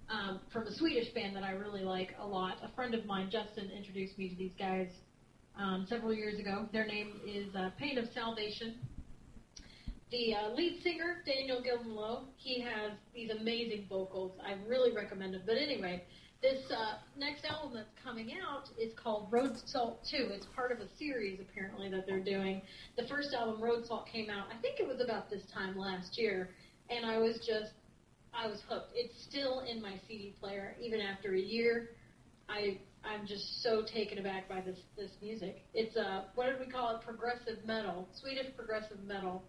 um, 0.10 0.40
from 0.50 0.68
a 0.68 0.72
Swedish 0.72 1.10
band 1.10 1.36
that 1.36 1.44
I 1.44 1.52
really 1.52 1.84
like 1.84 2.16
a 2.20 2.26
lot. 2.26 2.60
A 2.64 2.70
friend 2.70 2.94
of 2.94 3.06
mine, 3.06 3.30
Justin, 3.30 3.70
introduced 3.76 4.18
me 4.18 4.30
to 4.30 4.36
these 4.36 4.54
guys 4.58 4.88
um, 5.60 5.86
several 5.90 6.14
years 6.14 6.40
ago. 6.40 6.68
Their 6.72 6.86
name 6.86 7.20
is 7.26 7.54
uh, 7.56 7.72
Pain 7.78 7.98
of 7.98 8.06
Salvation. 8.14 8.76
The 10.12 10.36
uh, 10.36 10.50
lead 10.56 10.82
singer, 10.84 11.22
Daniel 11.26 11.62
Gildenlow, 11.62 12.26
he 12.38 12.62
has 12.62 12.94
these 13.14 13.30
amazing 13.30 13.88
vocals. 13.90 14.32
I 14.46 14.56
really 14.68 14.96
recommend 14.96 15.36
him. 15.36 15.42
But 15.46 15.58
anyway, 15.58 16.04
this 16.42 16.72
uh, 16.72 17.00
next 17.18 17.44
album 17.46 17.72
that's 17.74 17.90
coming 18.02 18.34
out 18.48 18.70
is 18.80 18.94
called 18.94 19.28
Road 19.32 19.58
Salt 19.66 20.06
2. 20.10 20.30
It's 20.32 20.46
part 20.56 20.72
of 20.72 20.80
a 20.80 20.88
series, 20.98 21.40
apparently, 21.42 21.90
that 21.90 22.06
they're 22.06 22.24
doing. 22.24 22.62
The 22.96 23.08
first 23.08 23.34
album, 23.34 23.62
Road 23.62 23.86
Salt, 23.86 24.08
came 24.08 24.30
out, 24.30 24.48
I 24.56 24.62
think 24.62 24.80
it 24.80 24.88
was 24.88 25.02
about 25.02 25.30
this 25.30 25.44
time 25.54 25.78
last 25.78 26.18
year, 26.18 26.52
and 26.90 27.06
I 27.06 27.18
was 27.18 27.38
just, 27.46 27.74
I 28.34 28.48
was 28.48 28.62
hooked. 28.70 28.92
It's 28.94 29.22
still 29.24 29.62
in 29.62 29.82
my 29.82 29.96
CD 30.08 30.36
player, 30.40 30.76
even 30.80 31.02
after 31.02 31.34
a 31.34 31.40
year. 31.40 31.90
I, 32.48 32.78
I'm 33.08 33.26
just 33.26 33.64
so 33.64 33.84
taken 33.84 34.18
aback 34.18 34.50
by 34.50 34.62
this, 34.62 34.80
this 34.98 35.12
music. 35.22 35.64
It's 35.74 35.96
a, 35.96 36.26
what 36.36 36.48
did 36.48 36.60
we 36.60 36.72
call 36.72 36.96
it? 36.96 37.02
Progressive 37.02 37.66
metal, 37.66 38.08
Swedish 38.14 38.48
progressive 38.56 39.04
metal. 39.06 39.44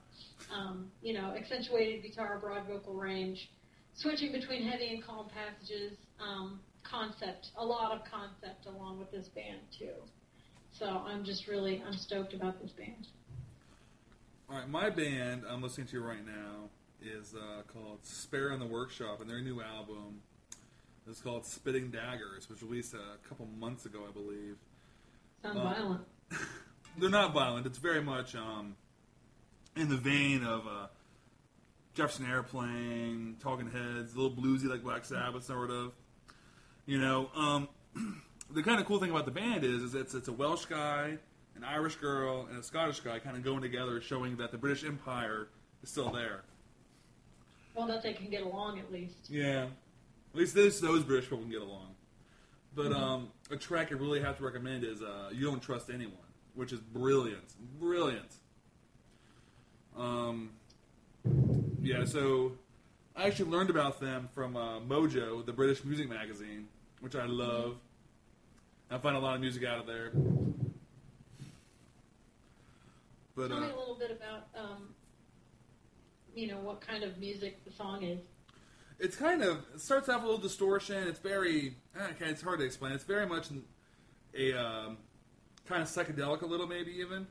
Um, 0.55 0.91
you 1.03 1.15
know, 1.15 1.35
accentuated 1.37 2.03
guitar, 2.03 2.39
broad 2.41 2.67
vocal 2.67 2.95
range, 2.95 3.51
switching 3.95 4.33
between 4.33 4.63
heavy 4.63 4.89
and 4.89 5.05
calm 5.05 5.29
passages. 5.29 5.97
Um, 6.21 6.61
concept, 6.83 7.49
a 7.57 7.65
lot 7.65 7.93
of 7.93 8.01
concept 8.11 8.67
along 8.67 8.99
with 8.99 9.11
this 9.11 9.29
band 9.29 9.61
too. 9.77 9.93
So 10.73 10.87
I'm 10.87 11.25
just 11.25 11.47
really, 11.47 11.83
I'm 11.87 11.97
stoked 11.97 12.35
about 12.35 12.61
this 12.63 12.71
band. 12.71 13.09
All 14.49 14.57
right, 14.57 14.69
my 14.69 14.89
band 14.89 15.45
I'm 15.49 15.63
listening 15.63 15.89
to 15.89 16.01
right 16.01 16.25
now 16.25 16.71
is 17.03 17.35
uh, 17.35 17.63
called 17.73 17.99
Spare 18.03 18.53
in 18.53 18.61
the 18.61 18.67
Workshop, 18.67 19.21
and 19.21 19.29
their 19.29 19.41
new 19.41 19.61
album 19.61 20.23
is 21.09 21.21
called 21.21 21.45
Spitting 21.45 21.91
Daggers, 21.91 22.49
which 22.49 22.63
released 22.63 22.95
a 22.95 23.29
couple 23.29 23.47
months 23.59 23.87
ago, 23.87 24.01
I 24.09 24.13
believe. 24.13 24.57
Sounds 25.43 25.57
Uh, 25.59 25.63
violent. 25.63 26.01
They're 26.99 27.11
not 27.11 27.33
violent. 27.33 27.67
It's 27.67 27.79
very 27.79 28.03
much 28.03 28.35
um, 28.35 28.77
in 29.77 29.89
the 29.89 29.97
vein 29.97 30.45
of 30.45 30.67
uh, 30.67 30.87
Jefferson 31.95 32.27
Airplane, 32.27 33.37
Talking 33.41 33.71
Heads, 33.71 34.15
a 34.15 34.21
little 34.21 34.37
bluesy 34.37 34.65
like 34.69 34.83
Black 34.83 35.05
Sabbath, 35.05 35.45
sort 35.45 35.71
of. 35.71 35.93
You 36.87 36.99
know, 36.99 37.31
um, 37.35 37.69
the 38.51 38.63
kind 38.63 38.81
of 38.81 38.87
cool 38.87 38.99
thing 38.99 39.11
about 39.11 39.25
the 39.27 39.31
band 39.31 39.65
is, 39.65 39.83
is 39.83 39.95
it's 39.95 40.15
it's 40.15 40.29
a 40.29 40.33
Welsh 40.33 40.65
guy, 40.67 41.19
an 41.57 41.65
Irish 41.65 41.97
girl, 41.97 42.47
and 42.51 42.59
a 42.59 42.63
Scottish 42.63 43.01
guy 43.01 43.19
kind 43.19 43.37
of 43.37 43.45
going 43.45 43.63
together, 43.63 44.01
showing 44.01 44.37
that 44.39 44.51
the 44.53 44.59
British 44.59 44.85
Empire 44.85 45.49
is 45.83 45.91
still 45.91 46.11
there. 46.11 46.43
Well, 47.75 47.87
that 47.87 48.03
they 48.03 48.13
can 48.13 48.29
get 48.29 48.43
along 48.43 48.81
at 48.81 48.91
least. 48.91 49.31
Yeah, 49.31 49.67
least 50.39 50.55
those 50.55 50.81
those 50.81 51.05
British 51.05 51.29
people 51.29 51.39
can 51.39 51.51
get 51.51 51.63
along. 51.63 51.95
But 52.75 52.93
um, 52.93 53.29
a 53.51 53.57
track 53.57 53.91
I 53.91 53.95
really 53.95 54.21
have 54.21 54.37
to 54.39 54.45
recommend 54.45 54.85
is 54.85 55.03
uh, 55.03 55.31
"You 55.33 55.47
Don't 55.47 55.63
Trust 55.63 55.91
Anyone," 55.91 56.15
which 56.55 56.73
is 56.73 56.81
brilliant, 56.81 57.53
brilliant. 57.81 58.35
Um, 59.97 60.51
yeah, 61.83 62.05
so 62.05 62.53
I 63.17 63.27
actually 63.27 63.51
learned 63.51 63.71
about 63.71 64.01
them 64.01 64.29
from 64.33 64.57
uh, 64.57 64.79
Mojo, 64.81 65.45
the 65.45 65.53
British 65.53 65.85
music 65.85 66.09
magazine, 66.09 66.69
which 67.01 67.17
I 67.17 67.27
love. 67.27 67.77
I 68.91 68.99
find 68.99 69.17
a 69.17 69.21
lot 69.21 69.35
of 69.35 69.41
music 69.41 69.65
out 69.65 69.81
of 69.81 69.87
there. 69.87 70.13
But 73.35 73.49
Tell 73.49 73.59
uh, 73.59 73.61
me 73.61 73.71
a 73.73 73.77
little 73.77 73.97
bit 73.97 74.11
about, 74.11 74.49
um, 74.57 74.89
you 76.35 76.49
know, 76.49 76.59
what 76.59 76.81
kind 76.81 77.05
of 77.05 77.19
music 77.19 77.65
the 77.65 77.73
song 77.73 78.03
is. 78.03 78.21
It's 78.99 79.17
kind 79.17 79.43
of 79.43 79.65
it 79.75 79.81
starts 79.81 80.09
off 80.09 80.23
a 80.23 80.25
little 80.25 80.41
distortion. 80.41 81.07
It's 81.07 81.21
very 81.21 81.77
okay. 81.97 82.27
It's 82.27 82.43
hard 82.43 82.59
to 82.61 82.65
explain. 82.65 82.93
It's 82.93 83.05
very 83.05 83.27
much 83.27 83.49
a 84.37 84.53
um, 84.53 84.99
kind 85.67 85.83
of 85.83 85.89
psychedelic, 85.89 86.43
a 86.43 86.47
little 86.47 86.67
maybe 86.67 86.93
even. 86.93 87.27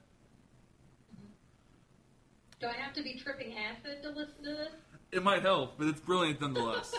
Do 2.59 2.67
I 2.67 2.73
have 2.73 2.93
to 2.93 3.03
be 3.03 3.19
tripping 3.23 3.55
acid 3.55 4.01
to 4.03 4.09
listen 4.09 4.43
to 4.43 4.49
this? 4.49 4.73
It 5.11 5.23
might 5.23 5.41
help, 5.43 5.77
but 5.77 5.87
it's 5.87 5.99
brilliant 5.99 6.41
nonetheless. 6.41 6.93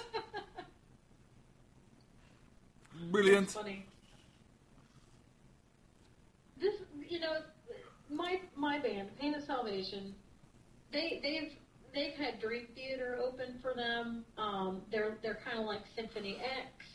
brilliant. 3.10 3.48
That's 3.48 3.54
funny. 3.54 3.87
This, 6.60 6.75
you 7.08 7.20
know, 7.20 7.38
my 8.10 8.40
my 8.54 8.78
band, 8.78 9.08
Pain 9.18 9.34
of 9.34 9.42
Salvation, 9.42 10.14
they 10.92 11.20
they've 11.22 11.52
they've 11.95 12.14
had 12.14 12.40
Dream 12.40 12.66
Theater 12.75 13.18
open 13.23 13.59
for 13.62 13.75
them. 13.75 14.25
Um, 14.37 14.83
they're 14.90 15.16
they're 15.23 15.38
kind 15.45 15.59
of 15.59 15.66
like 15.66 15.83
Symphony 15.97 16.38
X, 16.40 16.87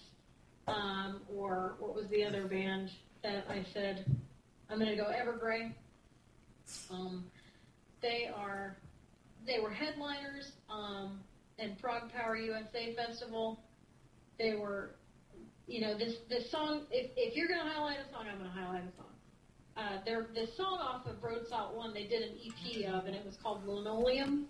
um, 0.67 1.21
or 1.33 1.75
what 1.79 1.95
was 1.95 2.07
the 2.09 2.23
other 2.23 2.47
band 2.47 2.89
that 3.23 3.45
I 3.50 3.65
said? 3.73 4.05
I'm 4.69 4.79
gonna 4.79 4.95
go 4.95 5.12
Evergrey. 5.12 5.73
Um, 6.89 7.25
they 8.01 8.29
are 8.35 8.77
they 9.45 9.59
were 9.59 9.71
headliners 9.71 10.51
um, 10.69 11.19
in 11.57 11.75
Power 11.75 12.35
USA 12.38 12.95
Festival. 12.95 13.59
They 14.39 14.55
were, 14.55 14.91
you 15.67 15.81
know, 15.81 15.97
this 15.97 16.15
this 16.29 16.50
song. 16.50 16.85
If 16.91 17.12
if 17.15 17.35
you're 17.35 17.47
gonna 17.47 17.69
highlight 17.69 17.97
a 18.00 18.12
song, 18.12 18.25
I'm 18.31 18.38
gonna 18.38 18.50
highlight 18.50 18.83
a 18.83 18.97
song. 18.97 19.05
Uh, 19.75 20.03
their 20.05 20.27
this 20.35 20.55
song 20.55 20.79
off 20.79 21.07
of 21.07 21.23
Road 21.23 21.47
Salt 21.50 21.75
One, 21.75 21.93
they 21.93 22.05
did 22.05 22.21
an 22.21 22.38
EP 22.45 22.93
of, 22.93 23.05
and 23.05 23.15
it 23.15 23.25
was 23.25 23.35
called 23.41 23.65
Linoleum. 23.67 24.47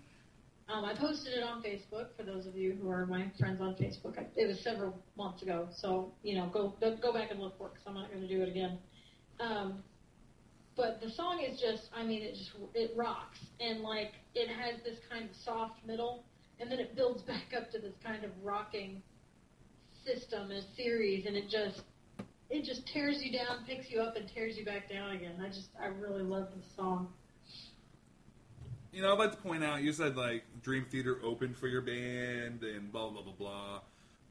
Um, 0.72 0.84
I 0.84 0.94
posted 0.94 1.34
it 1.34 1.42
on 1.42 1.62
Facebook 1.62 2.16
for 2.16 2.22
those 2.22 2.46
of 2.46 2.56
you 2.56 2.76
who 2.80 2.88
are 2.88 3.04
my 3.06 3.30
friends 3.38 3.60
on 3.60 3.74
Facebook. 3.74 4.18
I, 4.18 4.26
it 4.34 4.46
was 4.46 4.60
several 4.60 4.96
months 5.16 5.42
ago, 5.42 5.68
so 5.76 6.12
you 6.22 6.36
know, 6.36 6.46
go 6.46 6.74
go, 6.80 7.12
back 7.12 7.30
and 7.30 7.38
look 7.38 7.58
for 7.58 7.66
it 7.66 7.74
because 7.74 7.86
I'm 7.86 7.94
not 7.94 8.08
going 8.10 8.22
to 8.22 8.28
do 8.28 8.42
it 8.42 8.48
again. 8.48 8.78
Um, 9.40 9.82
but 10.76 11.00
the 11.00 11.10
song 11.10 11.40
is 11.40 11.60
just, 11.60 11.90
I 11.94 12.02
mean, 12.02 12.22
it 12.22 12.34
just 12.34 12.50
it 12.74 12.92
rocks, 12.96 13.38
and 13.60 13.80
like 13.80 14.12
it 14.34 14.48
has 14.48 14.82
this 14.84 14.98
kind 15.10 15.28
of 15.28 15.36
soft 15.44 15.84
middle, 15.86 16.24
and 16.58 16.70
then 16.70 16.78
it 16.80 16.96
builds 16.96 17.22
back 17.26 17.52
up 17.54 17.70
to 17.72 17.78
this 17.78 17.94
kind 18.02 18.24
of 18.24 18.30
rocking 18.42 19.02
system 20.06 20.50
and 20.50 20.64
series, 20.76 21.26
and 21.26 21.36
it 21.36 21.50
just 21.50 21.82
it 22.48 22.64
just 22.64 22.86
tears 22.86 23.20
you 23.22 23.36
down, 23.36 23.64
picks 23.66 23.90
you 23.90 24.00
up, 24.00 24.16
and 24.16 24.30
tears 24.32 24.56
you 24.56 24.64
back 24.64 24.88
down 24.88 25.12
again. 25.12 25.34
I 25.44 25.48
just 25.48 25.68
I 25.80 25.86
really 25.86 26.22
love 26.22 26.48
this 26.56 26.64
song. 26.74 27.08
You 28.94 29.02
know, 29.02 29.12
I'd 29.12 29.18
like 29.18 29.32
to 29.32 29.36
point 29.38 29.64
out 29.64 29.82
you 29.82 29.92
said 29.92 30.16
like 30.16 30.44
Dream 30.62 30.84
Theater 30.88 31.18
opened 31.24 31.56
for 31.56 31.66
your 31.66 31.82
band 31.82 32.62
and 32.62 32.92
blah 32.92 33.10
blah 33.10 33.22
blah 33.22 33.32
blah. 33.32 33.80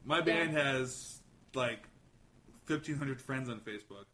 My 0.05 0.21
band 0.21 0.51
has 0.51 1.19
like 1.53 1.79
fifteen 2.65 2.95
hundred 2.97 3.19
friends 3.21 3.49
on 3.49 3.59
Facebook. 3.59 4.05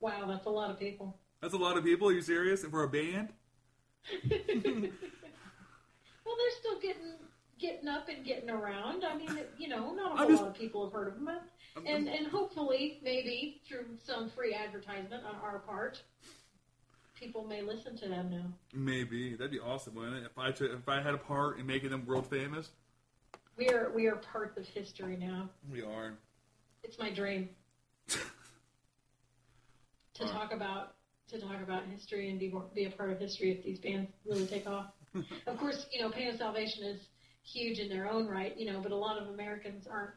Wow, 0.00 0.24
that's 0.26 0.46
a 0.46 0.50
lot 0.50 0.70
of 0.70 0.78
people. 0.78 1.18
That's 1.42 1.52
a 1.52 1.58
lot 1.58 1.76
of 1.76 1.84
people. 1.84 2.08
Are 2.08 2.12
you 2.12 2.22
serious? 2.22 2.62
And 2.62 2.72
for 2.72 2.84
a 2.84 2.88
band? 2.88 3.28
well, 4.30 4.40
they're 4.40 4.90
still 6.58 6.80
getting 6.80 7.12
getting 7.58 7.88
up 7.88 8.08
and 8.08 8.24
getting 8.24 8.48
around. 8.48 9.04
I 9.04 9.14
mean, 9.16 9.28
you 9.58 9.68
know, 9.68 9.92
not 9.92 10.12
a 10.12 10.14
I'm 10.14 10.16
whole 10.18 10.28
just- 10.28 10.42
lot 10.42 10.50
of 10.52 10.56
people 10.56 10.84
have 10.84 10.92
heard 10.94 11.08
of 11.08 11.14
them, 11.16 11.28
I'm- 11.28 11.40
and 11.86 12.08
and 12.08 12.26
hopefully, 12.28 12.98
maybe 13.02 13.60
through 13.68 13.84
some 14.02 14.30
free 14.30 14.54
advertisement 14.54 15.22
on 15.24 15.34
our 15.42 15.58
part, 15.58 16.02
people 17.18 17.44
may 17.44 17.62
listen 17.62 17.96
to 17.98 18.08
them 18.08 18.30
now. 18.30 18.46
Maybe 18.72 19.34
that'd 19.34 19.50
be 19.50 19.58
awesome, 19.58 19.94
wouldn't 19.94 20.16
it? 20.16 20.24
If 20.24 20.38
I 20.38 20.50
took, 20.50 20.72
if 20.72 20.88
I 20.88 21.02
had 21.02 21.14
a 21.14 21.18
part 21.18 21.58
in 21.58 21.66
making 21.66 21.90
them 21.90 22.06
world 22.06 22.28
famous, 22.28 22.70
We 23.56 23.68
are 23.70 23.90
we 23.94 24.06
are 24.06 24.16
part 24.16 24.56
of 24.56 24.66
history 24.66 25.16
now. 25.16 25.50
we 25.70 25.82
are. 25.82 26.14
It's 26.82 26.98
my 26.98 27.12
dream 27.12 27.50
to 28.08 28.18
talk 30.24 30.52
about 30.52 30.94
to 31.28 31.40
talk 31.40 31.60
about 31.62 31.84
history 31.86 32.30
and 32.30 32.38
be 32.38 32.52
be 32.74 32.84
a 32.84 32.90
part 32.90 33.10
of 33.10 33.18
history 33.18 33.50
if 33.52 33.64
these 33.64 33.78
bands 33.78 34.10
really 34.24 34.46
take 34.46 34.66
off. 34.66 34.86
of 35.46 35.58
course, 35.58 35.86
you 35.92 36.00
know, 36.00 36.10
Pain 36.10 36.28
of 36.28 36.36
Salvation 36.36 36.84
is 36.84 37.00
huge 37.42 37.78
in 37.78 37.88
their 37.88 38.10
own 38.10 38.26
right, 38.28 38.56
you 38.58 38.70
know, 38.70 38.80
but 38.80 38.92
a 38.92 38.96
lot 38.96 39.20
of 39.20 39.28
Americans 39.28 39.86
aren't 39.90 40.12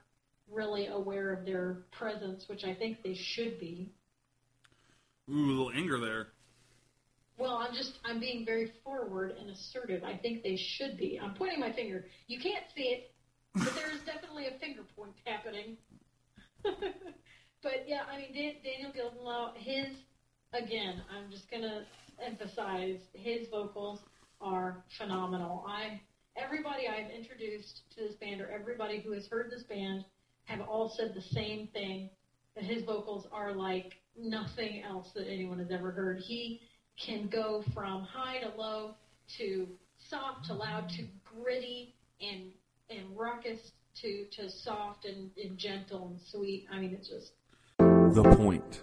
really 0.49 0.87
aware 0.87 1.31
of 1.31 1.45
their 1.45 1.83
presence, 1.91 2.47
which 2.47 2.65
I 2.65 2.73
think 2.73 3.03
they 3.03 3.13
should 3.13 3.57
be. 3.59 3.89
Ooh, 5.29 5.45
a 5.45 5.51
little 5.51 5.71
anger 5.73 5.97
there. 5.99 6.27
Well, 7.41 7.55
I'm 7.55 7.73
just 7.73 7.97
I'm 8.05 8.19
being 8.19 8.45
very 8.45 8.71
forward 8.83 9.33
and 9.39 9.49
assertive. 9.49 10.03
I 10.03 10.15
think 10.15 10.43
they 10.43 10.55
should 10.55 10.95
be. 10.95 11.19
I'm 11.19 11.33
pointing 11.33 11.59
my 11.59 11.73
finger. 11.73 12.05
You 12.27 12.39
can't 12.39 12.63
see 12.75 12.83
it, 12.83 13.15
but 13.55 13.73
there 13.73 13.91
is 13.91 14.01
definitely 14.05 14.45
a 14.45 14.59
finger 14.59 14.83
point 14.95 15.13
happening. 15.25 15.77
but 16.63 17.87
yeah, 17.87 18.01
I 18.07 18.17
mean 18.17 18.31
Dan, 18.35 18.53
Daniel 18.63 18.91
Gildenlow, 18.93 19.55
his 19.55 19.87
again, 20.53 21.01
I'm 21.09 21.31
just 21.31 21.49
gonna 21.49 21.85
emphasize 22.23 22.99
his 23.13 23.47
vocals 23.49 24.01
are 24.39 24.83
phenomenal. 24.99 25.65
I 25.67 25.99
everybody 26.37 26.87
I've 26.87 27.09
introduced 27.09 27.81
to 27.95 28.01
this 28.03 28.13
band 28.17 28.41
or 28.41 28.51
everybody 28.51 29.01
who 29.01 29.13
has 29.13 29.25
heard 29.25 29.49
this 29.49 29.63
band 29.63 30.05
have 30.43 30.61
all 30.61 30.93
said 30.95 31.15
the 31.15 31.35
same 31.35 31.69
thing 31.73 32.11
that 32.55 32.65
his 32.65 32.83
vocals 32.83 33.25
are 33.31 33.51
like 33.51 33.93
nothing 34.15 34.83
else 34.83 35.09
that 35.15 35.25
anyone 35.27 35.57
has 35.57 35.71
ever 35.71 35.89
heard. 35.89 36.19
He 36.19 36.61
can 36.97 37.27
go 37.27 37.63
from 37.73 38.03
high 38.03 38.39
to 38.39 38.49
low 38.57 38.95
to 39.37 39.67
soft 39.97 40.45
to 40.45 40.53
loud 40.53 40.89
to 40.89 41.03
gritty 41.23 41.95
and 42.21 42.51
and 42.89 43.01
raucous 43.15 43.71
to 43.95 44.25
to 44.31 44.49
soft 44.49 45.05
and, 45.05 45.31
and 45.43 45.57
gentle 45.57 46.07
and 46.07 46.19
sweet. 46.19 46.67
I 46.71 46.79
mean, 46.79 46.93
it's 46.93 47.09
just 47.09 47.33
The 47.79 48.23
point. 48.37 48.81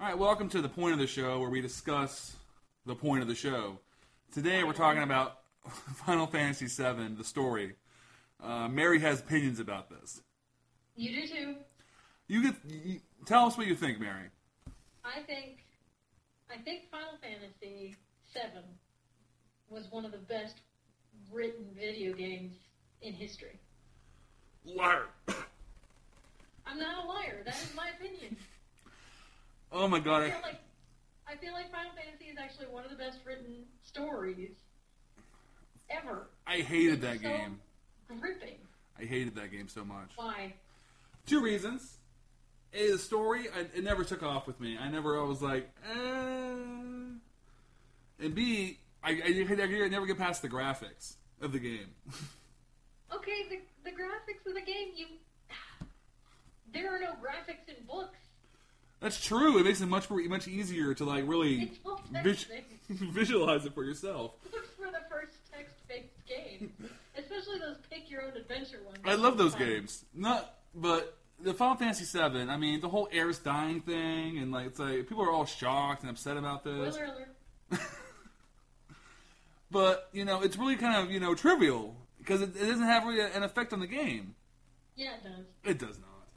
All 0.00 0.06
right, 0.06 0.18
welcome 0.18 0.48
to 0.50 0.62
the 0.62 0.68
point 0.68 0.94
of 0.94 0.98
the 0.98 1.06
show 1.06 1.38
where 1.40 1.50
we 1.50 1.60
discuss 1.60 2.36
the 2.86 2.94
point 2.94 3.22
of 3.22 3.28
the 3.28 3.34
show. 3.34 3.78
Today 4.32 4.64
we're 4.64 4.72
talking 4.72 5.02
about 5.02 5.38
Final 6.06 6.26
Fantasy 6.26 6.66
VII, 6.66 7.14
the 7.16 7.24
story. 7.24 7.74
Uh, 8.42 8.66
Mary 8.68 8.98
has 9.00 9.20
opinions 9.20 9.60
about 9.60 9.90
this. 9.90 10.22
you 10.96 11.20
do 11.20 11.26
too. 11.28 11.54
You 12.30 12.42
could 12.42 12.54
you, 12.68 13.00
tell 13.26 13.46
us 13.46 13.58
what 13.58 13.66
you 13.66 13.74
think, 13.74 13.98
Mary. 13.98 14.28
I 15.04 15.20
think 15.22 15.64
I 16.48 16.58
think 16.58 16.88
Final 16.88 17.18
Fantasy 17.20 17.96
VII 18.32 18.60
was 19.68 19.90
one 19.90 20.04
of 20.04 20.12
the 20.12 20.18
best 20.18 20.60
written 21.32 21.64
video 21.76 22.12
games 22.12 22.54
in 23.02 23.14
history. 23.14 23.58
Liar. 24.64 25.06
I'm 26.66 26.78
not 26.78 27.04
a 27.04 27.08
liar. 27.08 27.42
That 27.44 27.56
is 27.56 27.74
my 27.74 27.88
opinion. 27.98 28.36
Oh 29.72 29.88
my 29.88 29.98
god. 29.98 30.22
I 30.22 30.30
feel 30.30 30.40
like 30.44 30.60
I 31.26 31.34
feel 31.34 31.52
like 31.52 31.72
Final 31.72 31.90
Fantasy 31.96 32.30
is 32.30 32.38
actually 32.38 32.66
one 32.66 32.84
of 32.84 32.90
the 32.92 32.96
best 32.96 33.18
written 33.26 33.64
stories 33.82 34.52
ever. 35.90 36.28
I 36.46 36.58
hated 36.58 37.00
that 37.00 37.16
So 37.16 37.22
game. 37.22 37.58
Gripping. 38.20 38.58
I 39.00 39.02
hated 39.02 39.34
that 39.34 39.50
game 39.50 39.66
so 39.66 39.84
much. 39.84 40.12
Why? 40.14 40.54
Two 41.26 41.42
reasons. 41.42 41.96
A, 42.72 42.92
the 42.92 42.98
story, 42.98 43.46
I, 43.54 43.60
it 43.76 43.82
never 43.82 44.04
took 44.04 44.22
off 44.22 44.46
with 44.46 44.60
me. 44.60 44.78
I 44.78 44.88
never, 44.88 45.18
I 45.20 45.24
was 45.24 45.42
like, 45.42 45.68
eh. 45.90 45.94
And 48.22 48.34
B, 48.34 48.78
I, 49.02 49.10
I, 49.10 49.46
I 49.84 49.88
never 49.88 50.06
get 50.06 50.18
past 50.18 50.42
the 50.42 50.48
graphics 50.48 51.14
of 51.40 51.52
the 51.52 51.58
game. 51.58 51.88
Okay, 53.12 53.42
the 53.50 53.58
the 53.82 53.90
graphics 53.90 54.46
of 54.46 54.54
the 54.54 54.60
game, 54.60 54.90
you 54.94 55.06
there 56.72 56.94
are 56.94 57.00
no 57.00 57.10
graphics 57.14 57.68
in 57.68 57.84
books. 57.84 58.18
That's 59.00 59.20
true. 59.24 59.58
It 59.58 59.64
makes 59.64 59.80
it 59.80 59.86
much 59.86 60.08
more, 60.08 60.20
much 60.28 60.46
easier 60.46 60.94
to 60.94 61.04
like 61.04 61.24
really 61.26 61.72
vis- 62.22 62.46
visualize 62.88 63.64
it 63.66 63.74
for 63.74 63.82
yourself. 63.82 64.34
Books 64.52 64.68
were 64.78 64.86
the 64.92 65.00
first 65.10 65.32
text-based 65.52 66.26
game, 66.28 66.72
especially 67.18 67.58
those 67.58 67.78
pick-your-own-adventure 67.90 68.78
ones. 68.86 68.98
I 69.04 69.14
love 69.14 69.38
those 69.38 69.54
Fun. 69.54 69.66
games. 69.66 70.04
Not, 70.14 70.54
but 70.74 71.16
the 71.42 71.54
Final 71.54 71.76
Fantasy 71.76 72.04
VII. 72.04 72.50
I 72.50 72.56
mean, 72.56 72.80
the 72.80 72.88
whole 72.88 73.08
Aeris 73.12 73.38
dying 73.38 73.80
thing, 73.80 74.38
and 74.38 74.52
like 74.52 74.66
it's 74.66 74.78
like 74.78 75.08
people 75.08 75.22
are 75.22 75.30
all 75.30 75.46
shocked 75.46 76.02
and 76.02 76.10
upset 76.10 76.36
about 76.36 76.64
this. 76.64 76.98
But 79.70 80.08
you 80.12 80.24
know, 80.24 80.42
it's 80.42 80.56
really 80.56 80.76
kind 80.76 81.02
of 81.02 81.12
you 81.12 81.20
know 81.20 81.34
trivial 81.34 81.96
because 82.18 82.42
it, 82.42 82.56
it 82.56 82.66
doesn't 82.66 82.84
have 82.84 83.04
really 83.04 83.20
an 83.20 83.42
effect 83.42 83.72
on 83.72 83.80
the 83.80 83.86
game. 83.86 84.34
Yeah, 84.96 85.14
it 85.14 85.22
does. 85.22 85.46
It 85.64 85.78
does 85.78 85.98
not. 85.98 86.28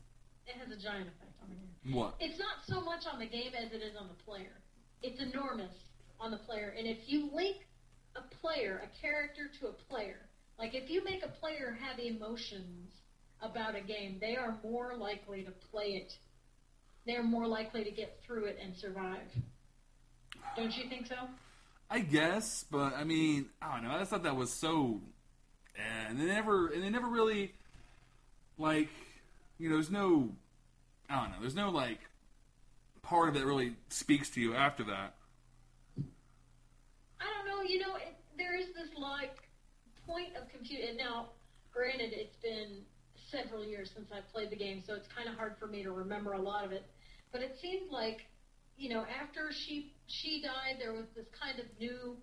It 0.46 0.56
has 0.58 0.72
a 0.72 0.80
giant 0.80 1.08
effect 1.08 1.34
on 1.42 1.50
the 1.50 1.56
game. 1.56 1.96
What? 1.96 2.16
It's 2.20 2.40
not 2.40 2.64
so 2.68 2.82
much 2.82 3.06
on 3.12 3.20
the 3.20 3.26
game 3.26 3.52
as 3.58 3.74
it 3.74 3.82
is 3.82 3.96
on 4.00 4.08
the 4.08 4.24
player. 4.24 4.62
It's 5.02 5.20
enormous 5.20 5.74
on 6.20 6.32
the 6.32 6.38
player, 6.38 6.74
and 6.78 6.88
if 6.88 7.00
you 7.08 7.30
link 7.34 7.68
a 8.16 8.22
player, 8.36 8.82
a 8.84 9.02
character 9.02 9.50
to 9.60 9.68
a 9.68 9.74
player, 9.74 10.30
like 10.60 10.76
if 10.76 10.90
you 10.90 11.04
make 11.04 11.26
a 11.26 11.30
player 11.30 11.76
have 11.82 12.00
emotions 12.00 12.92
about 13.44 13.76
a 13.76 13.82
game, 13.82 14.18
they 14.20 14.36
are 14.36 14.58
more 14.64 14.96
likely 14.98 15.44
to 15.44 15.52
play 15.52 15.96
it. 15.96 16.18
They're 17.06 17.24
more 17.24 17.48
likely 17.48 17.84
to 17.84 17.92
get 17.92 18.20
through 18.26 18.46
it 18.46 18.58
and 18.64 18.76
survive. 18.76 19.20
Don't 20.56 20.76
you 20.78 20.88
think 20.90 21.08
so? 21.08 21.16
I 21.90 22.00
guess, 22.00 22.66
but 22.70 22.94
I 22.96 23.04
mean, 23.04 23.48
I 23.62 23.76
don't 23.76 23.84
know. 23.84 23.92
I 23.92 24.00
just 24.00 24.12
thought 24.12 24.24
that 24.24 24.36
was 24.36 24.52
so, 24.52 25.02
eh, 25.78 26.10
and 26.10 26.20
they 26.20 26.26
never, 26.26 26.68
and 26.68 26.82
they 26.82 26.90
never 26.90 27.08
really, 27.08 27.54
like, 28.58 28.90
you 29.60 29.70
know, 29.70 29.76
there's 29.76 29.92
no, 29.92 30.30
I 31.10 31.22
don't 31.22 31.32
know. 31.32 31.38
There's 31.42 31.56
no 31.56 31.70
like 31.70 32.00
part 33.04 33.30
of 33.30 33.36
it 33.36 33.40
that 33.40 33.46
really 33.46 33.76
speaks 33.90 34.30
to 34.32 34.42
you 34.42 34.56
after 34.56 34.84
that. 34.86 35.16
I 37.20 37.26
don't 37.38 37.48
know. 37.48 37.62
You 37.62 37.80
know, 37.80 37.96
it, 37.96 38.16
there 38.38 38.56
is 38.58 38.68
this 38.68 38.90
like 38.98 39.38
point 40.08 40.30
of. 40.36 40.44
And 40.72 40.98
now, 40.98 41.28
granted, 41.74 42.14
it's 42.14 42.38
been 42.38 42.84
several 43.34 43.66
years 43.66 43.90
since 43.96 44.10
I've 44.14 44.30
played 44.32 44.52
the 44.52 44.58
game, 44.58 44.84
so 44.88 44.94
it's 44.96 45.10
kind 45.16 45.30
of 45.30 45.36
hard 45.36 45.56
for 45.60 45.68
me 45.68 45.84
to 45.84 45.92
remember 45.92 46.34
a 46.34 46.40
lot 46.42 46.66
of 46.66 46.72
it. 46.72 46.86
But 47.34 47.42
it 47.42 47.54
seemed 47.62 47.90
like, 47.92 48.20
you 48.78 48.90
know, 48.90 49.06
after 49.22 49.52
she 49.52 49.88
she 50.08 50.42
died, 50.42 50.78
there 50.80 50.94
was 50.94 51.08
this 51.16 51.28
kind 51.42 51.60
of 51.60 51.66
new 51.80 52.18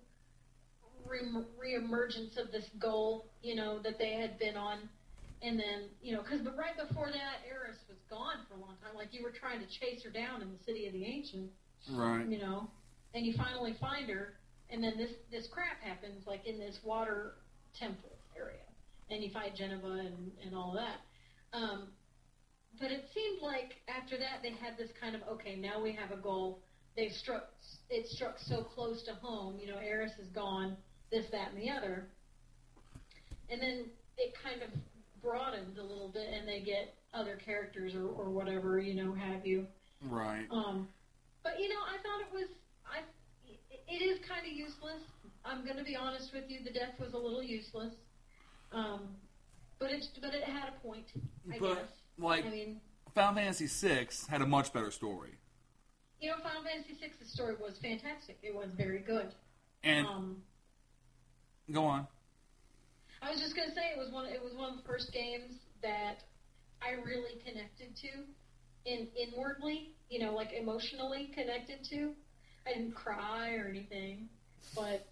re- 1.05 1.43
reemergence 1.59 2.37
of 2.37 2.51
this 2.51 2.65
goal, 2.79 3.25
you 3.41 3.55
know, 3.55 3.79
that 3.83 3.97
they 3.99 4.13
had 4.13 4.37
been 4.39 4.55
on. 4.57 4.89
and 5.43 5.59
then 5.59 5.89
you 6.01 6.13
know, 6.13 6.21
because 6.21 6.41
but 6.41 6.55
right 6.57 6.77
before 6.77 7.09
that, 7.11 7.41
Aeris 7.49 7.77
was 7.89 7.97
gone 8.09 8.45
for 8.47 8.55
a 8.55 8.59
long 8.59 8.75
time. 8.83 8.95
Like 8.95 9.13
you 9.13 9.23
were 9.23 9.31
trying 9.31 9.59
to 9.59 9.67
chase 9.67 10.03
her 10.03 10.09
down 10.09 10.41
in 10.41 10.51
the 10.51 10.59
city 10.65 10.87
of 10.87 10.93
the 10.93 11.05
ancients, 11.05 11.53
Right. 11.89 12.25
you 12.27 12.37
know, 12.39 12.69
and 13.13 13.25
you 13.25 13.33
finally 13.33 13.73
find 13.81 14.09
her, 14.09 14.33
and 14.69 14.83
then 14.83 14.97
this 14.97 15.11
this 15.31 15.47
crap 15.47 15.81
happens 15.81 16.27
like 16.27 16.45
in 16.45 16.57
this 16.59 16.79
water 16.83 17.33
temple 17.79 18.19
area, 18.37 18.70
and 19.11 19.23
you 19.23 19.29
fight 19.31 19.55
Jenova 19.55 19.99
and 19.99 20.31
and 20.45 20.55
all 20.55 20.73
that. 20.73 21.57
Um, 21.57 21.87
but 22.79 22.91
it 22.91 23.05
seemed 23.13 23.41
like 23.41 23.75
after 23.87 24.17
that 24.17 24.41
they 24.41 24.51
had 24.51 24.77
this 24.77 24.89
kind 24.99 25.15
of 25.15 25.21
okay, 25.33 25.55
now 25.55 25.81
we 25.81 25.93
have 25.93 26.11
a 26.11 26.21
goal. 26.21 26.61
They've 26.95 27.11
struck 27.11 27.49
it 27.89 28.07
struck 28.07 28.37
so 28.39 28.63
close 28.63 29.03
to 29.03 29.13
home. 29.15 29.57
You 29.59 29.67
know, 29.67 29.79
Aeris 29.79 30.13
is 30.19 30.27
gone. 30.29 30.77
This, 31.11 31.25
that, 31.33 31.51
and 31.51 31.61
the 31.61 31.69
other. 31.69 32.07
And 33.49 33.61
then 33.61 33.85
it 34.17 34.33
kind 34.41 34.61
of 34.63 34.69
broadens 35.21 35.77
a 35.77 35.83
little 35.83 36.09
bit, 36.09 36.27
and 36.31 36.47
they 36.47 36.61
get 36.61 36.95
other 37.13 37.37
characters 37.43 37.93
or, 37.95 38.07
or 38.07 38.29
whatever 38.29 38.79
you 38.79 38.95
know 38.95 39.13
have 39.13 39.45
you. 39.45 39.67
Right. 40.09 40.47
Um, 40.49 40.87
but 41.43 41.59
you 41.59 41.67
know, 41.67 41.83
I 41.83 41.97
thought 42.01 42.21
it 42.21 42.33
was 42.33 42.47
I. 42.85 43.03
It 43.87 44.01
is 44.01 44.19
kind 44.27 44.47
of 44.47 44.53
useless. 44.53 45.03
I'm 45.43 45.65
going 45.65 45.77
to 45.77 45.83
be 45.83 45.97
honest 45.97 46.31
with 46.33 46.45
you. 46.47 46.59
The 46.63 46.71
death 46.71 46.95
was 46.97 47.13
a 47.13 47.17
little 47.17 47.43
useless. 47.43 47.93
Um, 48.71 49.15
but 49.79 49.91
it 49.91 50.07
but 50.21 50.33
it 50.33 50.43
had 50.43 50.69
a 50.69 50.79
point. 50.87 51.07
I 51.51 51.57
But, 51.59 51.75
guess. 51.75 51.87
like- 52.17 52.45
I 52.45 52.49
mean, 52.49 52.81
Final 53.13 53.35
Fantasy 53.35 53.67
VI 53.67 54.07
had 54.29 54.41
a 54.41 54.45
much 54.45 54.71
better 54.73 54.91
story. 54.91 55.37
you 56.19 56.29
know, 56.29 56.37
Final 56.43 56.61
Fantasy 56.63 56.93
VI's 56.93 57.27
story 57.31 57.55
was 57.55 57.79
fantastic. 57.79 58.37
It 58.43 58.53
was 58.53 58.69
very 58.77 58.99
good. 58.99 59.33
And 59.83 60.05
Um, 60.05 60.43
go 61.71 61.83
on. 61.85 62.07
I 63.23 63.31
was 63.31 63.39
just 63.39 63.55
gonna 63.55 63.73
say 63.73 63.89
it 63.91 63.97
was 63.97 64.11
one. 64.11 64.27
It 64.27 64.41
was 64.41 64.53
one 64.53 64.69
of 64.71 64.77
the 64.77 64.83
first 64.83 65.11
games 65.11 65.55
that 65.81 66.23
I 66.79 66.91
really 66.91 67.39
connected 67.41 67.95
to, 67.97 68.27
in 68.85 69.07
inwardly. 69.15 69.95
You 70.09 70.19
know, 70.19 70.35
like 70.35 70.51
emotionally 70.53 71.27
connected 71.27 71.83
to. 71.85 72.15
I 72.67 72.73
didn't 72.73 72.93
cry 72.93 73.55
or 73.55 73.67
anything, 73.67 74.29
but 74.75 75.07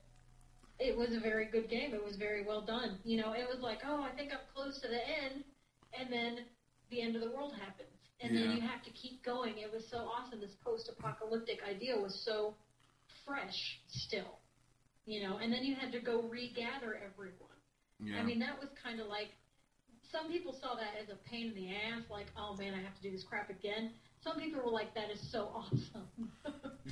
it 0.80 0.98
was 0.98 1.10
a 1.16 1.20
very 1.20 1.46
good 1.46 1.70
game. 1.70 1.94
It 1.94 2.04
was 2.04 2.16
very 2.16 2.46
well 2.46 2.62
done. 2.62 3.00
You 3.04 3.18
know, 3.22 3.34
it 3.34 3.48
was 3.48 3.60
like, 3.62 3.80
oh, 3.86 4.02
I 4.02 4.16
think 4.16 4.32
I'm 4.32 4.40
close 4.56 4.80
to 4.82 4.88
the 4.88 5.02
end, 5.24 5.44
and 6.00 6.12
then 6.12 6.46
the 6.90 7.02
end 7.02 7.16
of 7.16 7.22
the 7.22 7.32
world 7.32 7.54
happens, 7.60 7.90
and 8.22 8.34
Yeah. 8.34 8.42
then 8.48 8.56
you 8.56 8.62
have 8.62 8.84
to 8.84 8.92
keep 8.92 9.24
going. 9.24 9.58
It 9.60 9.72
was 9.72 9.84
so 9.90 9.98
awesome. 10.10 10.40
This 10.40 10.56
post-apocalyptic 10.64 11.60
idea 11.64 11.98
was 11.98 12.16
so 12.26 12.56
fresh 13.26 13.80
still. 13.88 14.40
You 15.06 15.28
know, 15.28 15.38
and 15.38 15.52
then 15.52 15.64
you 15.64 15.74
had 15.76 15.92
to 15.94 16.00
go 16.00 16.22
regather 16.24 16.96
everyone. 17.04 17.58
Yeah. 18.00 18.20
I 18.20 18.24
mean, 18.24 18.40
that 18.40 18.60
was 18.60 18.70
kind 18.84 19.00
of 19.00 19.08
like 19.08 19.30
some 20.12 20.30
people 20.32 20.54
saw 20.54 20.76
that 20.76 20.94
as 21.02 21.10
a 21.10 21.16
pain 21.30 21.48
in 21.50 21.56
the 21.56 21.70
ass, 21.76 22.04
like, 22.10 22.28
oh 22.38 22.56
man, 22.56 22.74
I 22.74 22.82
have 22.82 22.96
to 22.96 23.02
do 23.02 23.12
this 23.12 23.24
crap 23.24 23.50
again. 23.50 23.92
Some 24.24 24.38
people 24.40 24.62
were 24.64 24.72
like, 24.72 24.94
that 24.96 25.10
is 25.12 25.20
so 25.32 25.50
awesome. 25.56 26.32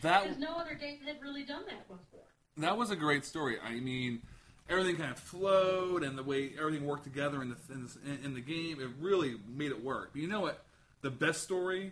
That- 0.01 0.23
because 0.23 0.37
no 0.39 0.55
other 0.57 0.73
game 0.75 0.99
had 1.05 1.21
really 1.21 1.43
done 1.45 1.63
that 1.69 1.87
before. 1.87 2.26
That 2.57 2.77
was 2.77 2.91
a 2.91 2.95
great 2.95 3.25
story. 3.25 3.57
I 3.63 3.79
mean, 3.79 4.21
everything 4.69 4.95
kind 4.97 5.11
of 5.11 5.19
flowed, 5.19 6.03
and 6.03 6.17
the 6.17 6.23
way 6.23 6.51
everything 6.59 6.85
worked 6.85 7.03
together 7.03 7.41
in 7.41 7.49
the 7.49 7.57
in 7.73 7.83
the, 7.85 8.25
in 8.25 8.33
the 8.33 8.41
game, 8.41 8.79
it 8.79 8.89
really 8.99 9.35
made 9.47 9.71
it 9.71 9.83
work. 9.83 10.09
But 10.13 10.21
you 10.21 10.27
know 10.27 10.41
what? 10.41 10.63
The 11.01 11.11
best 11.11 11.43
story 11.43 11.91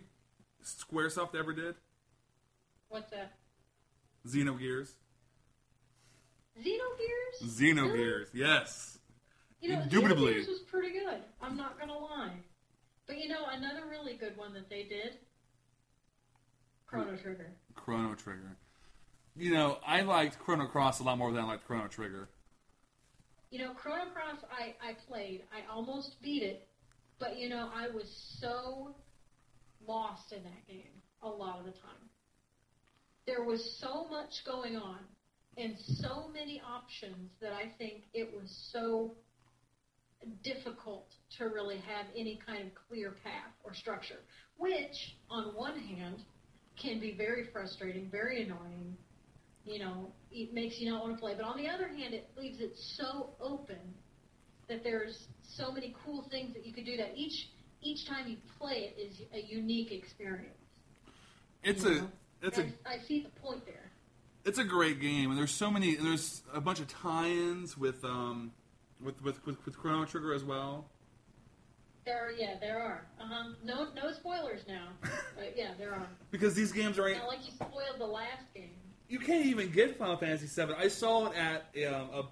SquareSoft 0.64 1.34
ever 1.36 1.52
did, 1.52 1.74
What's 2.88 3.10
that? 3.10 3.32
Xenogears. 4.26 4.90
Xenogears? 6.60 7.44
Xenogears, 7.44 8.26
yes. 8.32 8.98
You 9.60 9.72
know, 9.72 9.80
Indubitably. 9.82 10.34
Xenogears 10.34 10.48
was 10.48 10.60
pretty 10.60 10.92
good. 10.92 11.20
I'm 11.40 11.56
not 11.56 11.78
gonna 11.78 11.96
lie. 11.96 12.32
But 13.06 13.18
you 13.18 13.28
know, 13.28 13.44
another 13.52 13.86
really 13.88 14.14
good 14.14 14.36
one 14.36 14.52
that 14.54 14.68
they 14.68 14.82
did, 14.84 15.18
Chrono 16.86 17.16
Trigger. 17.16 17.52
Chrono 17.74 18.14
Trigger. 18.14 18.56
You 19.38 19.52
know, 19.52 19.78
I 19.86 20.00
liked 20.00 20.38
Chrono 20.38 20.66
Cross 20.66 21.00
a 21.00 21.02
lot 21.02 21.18
more 21.18 21.30
than 21.30 21.44
I 21.44 21.46
liked 21.46 21.66
Chrono 21.66 21.88
Trigger. 21.88 22.28
You 23.50 23.58
know, 23.58 23.74
Chrono 23.74 24.10
Cross, 24.10 24.38
I, 24.50 24.74
I 24.82 24.94
played. 25.06 25.42
I 25.52 25.70
almost 25.70 26.16
beat 26.22 26.42
it, 26.42 26.66
but 27.18 27.38
you 27.38 27.50
know, 27.50 27.68
I 27.74 27.88
was 27.88 28.08
so 28.40 28.94
lost 29.86 30.32
in 30.32 30.42
that 30.42 30.66
game 30.66 31.02
a 31.22 31.28
lot 31.28 31.58
of 31.58 31.66
the 31.66 31.72
time. 31.72 32.08
There 33.26 33.44
was 33.44 33.78
so 33.78 34.06
much 34.08 34.42
going 34.46 34.76
on 34.76 35.00
and 35.58 35.76
so 35.78 36.28
many 36.32 36.62
options 36.66 37.30
that 37.42 37.52
I 37.52 37.70
think 37.76 38.04
it 38.14 38.32
was 38.32 38.50
so 38.72 39.16
difficult 40.42 41.08
to 41.36 41.44
really 41.46 41.76
have 41.76 42.06
any 42.16 42.40
kind 42.46 42.66
of 42.66 42.72
clear 42.88 43.16
path 43.22 43.52
or 43.64 43.74
structure, 43.74 44.20
which, 44.56 45.16
on 45.28 45.54
one 45.54 45.78
hand, 45.78 46.22
can 46.80 47.00
be 47.00 47.14
very 47.16 47.48
frustrating, 47.52 48.08
very 48.10 48.42
annoying, 48.42 48.96
you 49.66 49.78
know, 49.80 50.12
it 50.30 50.54
makes 50.54 50.78
you 50.80 50.90
not 50.90 51.02
want 51.02 51.14
to 51.16 51.20
play. 51.20 51.34
But 51.36 51.44
on 51.44 51.56
the 51.56 51.68
other 51.68 51.88
hand, 51.88 52.14
it 52.14 52.30
leaves 52.36 52.60
it 52.60 52.76
so 52.78 53.30
open 53.40 53.78
that 54.68 54.82
there's 54.82 55.28
so 55.42 55.72
many 55.72 55.94
cool 56.04 56.22
things 56.30 56.52
that 56.54 56.64
you 56.66 56.72
could 56.72 56.84
do 56.86 56.96
that 56.96 57.12
each 57.16 57.48
each 57.82 58.06
time 58.06 58.26
you 58.26 58.36
play 58.58 58.92
it 58.96 59.00
is 59.00 59.20
a 59.32 59.40
unique 59.46 59.92
experience. 59.92 60.50
It's 61.62 61.84
you 61.84 61.90
a 61.90 61.94
know? 61.96 62.08
it's 62.42 62.58
a 62.58 62.62
And 62.62 62.72
I 62.86 62.98
see 63.06 63.20
the 63.22 63.40
point 63.40 63.64
there. 63.66 63.90
it's 64.44 64.58
a 64.58 64.64
great 64.64 65.00
game, 65.00 65.30
and 65.30 65.38
there's 65.38 65.52
so 65.52 65.70
many. 65.70 65.94
There's 65.96 66.42
a 66.52 66.60
bunch 66.60 66.80
of 66.80 66.88
tie-ins 66.88 67.76
with 67.76 68.04
um 68.04 68.52
with 69.00 69.22
with 69.22 69.44
with, 69.46 69.64
with 69.66 69.76
Chrono 69.78 70.04
Trigger 70.04 70.32
as 70.34 70.44
well. 70.44 70.86
There 72.04 72.24
are, 72.24 72.30
yeah, 72.30 72.54
there 72.60 72.80
are. 72.80 73.04
Uh 73.20 73.24
huh. 73.26 73.44
No, 73.64 73.88
no 74.00 74.12
spoilers 74.12 74.60
now. 74.68 74.88
but 75.36 75.54
yeah, 75.56 75.70
there 75.76 75.92
are. 75.92 76.06
Because 76.30 76.54
these 76.54 76.70
games 76.70 76.98
are 77.00 77.12
Not 77.12 77.26
like 77.26 77.44
you 77.44 77.50
spoiled 77.52 77.98
the 77.98 78.06
last 78.06 78.44
game. 78.54 78.70
You 79.08 79.18
can't 79.18 79.46
even 79.46 79.70
get 79.70 79.98
Final 79.98 80.16
Fantasy 80.16 80.46
VII. 80.46 80.74
I 80.76 80.88
saw 80.88 81.26
it 81.26 81.36
at 81.36 81.92
um, 81.92 82.08
a, 82.12 82.24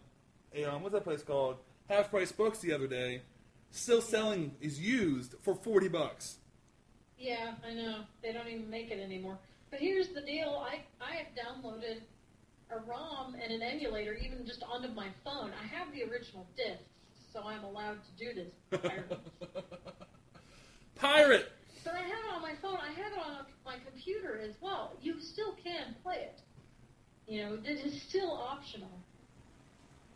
a 0.61 0.65
um, 0.65 0.83
what's 0.83 0.95
that 0.95 1.05
place 1.05 1.23
called? 1.23 1.57
Half 1.89 2.11
Price 2.11 2.33
Books 2.33 2.59
the 2.61 2.73
other 2.73 2.87
day. 2.87 3.23
Still 3.71 4.01
selling 4.01 4.55
is 4.61 4.81
used 4.81 5.35
for 5.43 5.55
forty 5.55 5.89
bucks. 5.89 6.39
Yeah, 7.19 7.53
I 7.67 7.75
know. 7.75 8.01
They 8.23 8.33
don't 8.33 8.49
even 8.49 8.69
make 8.71 8.91
it 8.91 9.01
anymore. 9.01 9.39
But 9.71 9.81
here's 9.81 10.09
the 10.09 10.21
deal. 10.21 10.65
I, 10.65 10.83
I 11.05 11.17
have 11.17 11.27
downloaded 11.35 12.01
a 12.71 12.79
ROM 12.89 13.35
and 13.35 13.53
an 13.53 13.63
emulator 13.63 14.15
even 14.15 14.47
just 14.47 14.63
onto 14.63 14.89
my 14.95 15.09
phone. 15.25 15.51
I 15.61 15.67
have 15.67 15.93
the 15.93 16.05
original 16.05 16.47
discs, 16.57 16.85
so 17.33 17.43
I'm 17.45 17.65
allowed 17.65 17.99
to 18.05 18.25
do 18.25 18.35
this. 18.35 18.53
piracy. 18.71 19.17
Pirate. 20.97 21.53
but 21.85 21.95
I 21.95 21.99
have 21.99 22.09
it 22.09 22.35
on 22.35 22.43
my 22.43 22.55
phone. 22.63 22.79
I 22.81 22.93
have 22.93 23.13
it 23.13 23.19
on 23.19 23.47
my 23.67 23.77
computer 23.85 24.41
as 24.43 24.55
well. 24.61 24.93
You 25.03 25.21
still 25.21 25.55
can 25.63 25.95
play 26.03 26.17
it. 26.17 26.41
You 27.27 27.43
know, 27.43 27.59
it 27.65 27.87
is 27.87 28.03
still 28.09 28.33
optional. 28.33 28.91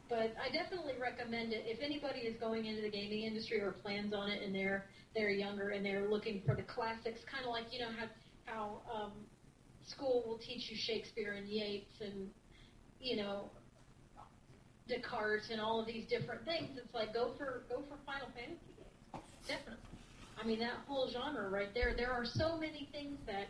But 0.09 0.33
I 0.41 0.51
definitely 0.53 0.95
recommend 1.01 1.53
it 1.53 1.65
if 1.67 1.81
anybody 1.83 2.21
is 2.21 2.37
going 2.41 2.65
into 2.65 2.83
the 2.83 2.91
gaming 2.91 3.25
industry 3.25 3.61
or 3.61 3.73
plans 3.73 4.15
on 4.15 4.31
it, 4.31 4.43
and 4.43 4.55
they're 4.55 4.87
they're 5.15 5.31
younger 5.31 5.71
and 5.71 5.85
they're 5.85 6.09
looking 6.09 6.43
for 6.47 6.55
the 6.55 6.63
classics, 6.63 7.21
kind 7.31 7.45
of 7.45 7.51
like 7.51 7.67
you 7.73 7.81
know 7.81 7.93
how 7.99 8.07
how 8.45 8.81
um, 8.93 9.13
school 9.87 10.25
will 10.27 10.39
teach 10.39 10.71
you 10.71 10.77
Shakespeare 10.77 11.33
and 11.33 11.47
Yeats 11.47 11.93
and 12.01 12.31
you 13.01 13.17
know 13.17 13.51
Descartes 14.89 15.51
and 15.51 15.61
all 15.61 15.81
of 15.81 15.87
these 15.87 16.07
different 16.09 16.45
things. 16.45 16.79
It's 16.83 16.95
like 16.95 17.13
go 17.13 17.33
for 17.37 17.65
go 17.69 17.83
for 17.89 17.99
Final 18.07 18.29
Fantasy 18.35 18.73
games, 18.77 19.25
definitely. 19.47 19.85
I 20.41 20.47
mean 20.47 20.61
that 20.61 20.85
whole 20.87 21.11
genre 21.13 21.51
right 21.51 21.73
there. 21.75 21.95
There 21.97 22.13
are 22.13 22.25
so 22.25 22.57
many 22.57 22.89
things 22.93 23.19
that 23.27 23.49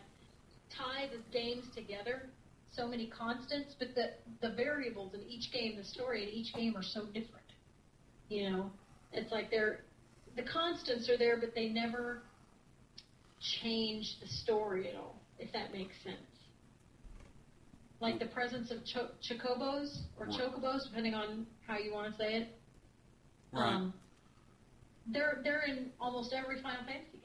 tie 0.75 1.07
the 1.07 1.21
games 1.31 1.65
together 1.73 2.29
so 2.75 2.87
many 2.87 3.07
constants, 3.07 3.75
but 3.79 3.89
the 3.95 4.11
the 4.41 4.53
variables 4.55 5.13
in 5.13 5.21
each 5.27 5.51
game, 5.51 5.75
the 5.77 5.83
story 5.83 6.23
in 6.23 6.29
each 6.29 6.53
game 6.53 6.75
are 6.75 6.83
so 6.83 7.05
different. 7.05 7.45
You 8.29 8.49
know, 8.49 8.71
it's 9.11 9.31
like 9.31 9.49
they're 9.49 9.81
the 10.35 10.43
constants 10.43 11.09
are 11.09 11.17
there, 11.17 11.37
but 11.39 11.55
they 11.55 11.69
never 11.69 12.21
change 13.61 14.17
the 14.21 14.27
story 14.27 14.89
at 14.89 14.95
all. 14.95 15.15
If 15.39 15.51
that 15.53 15.71
makes 15.71 15.95
sense. 16.03 16.17
Like 18.01 18.19
the 18.19 18.27
presence 18.27 18.71
of 18.71 18.77
cho- 18.85 19.09
chocobos 19.21 20.03
or 20.17 20.27
chocobos, 20.27 20.87
depending 20.87 21.13
on 21.13 21.45
how 21.67 21.77
you 21.77 21.93
want 21.93 22.11
to 22.13 22.17
say 22.17 22.33
it. 22.35 22.47
Right. 23.51 23.73
Um, 23.73 23.93
they're 25.07 25.41
they're 25.43 25.63
in 25.63 25.91
almost 25.99 26.33
every 26.33 26.61
Final 26.61 26.85
Fantasy. 26.85 27.18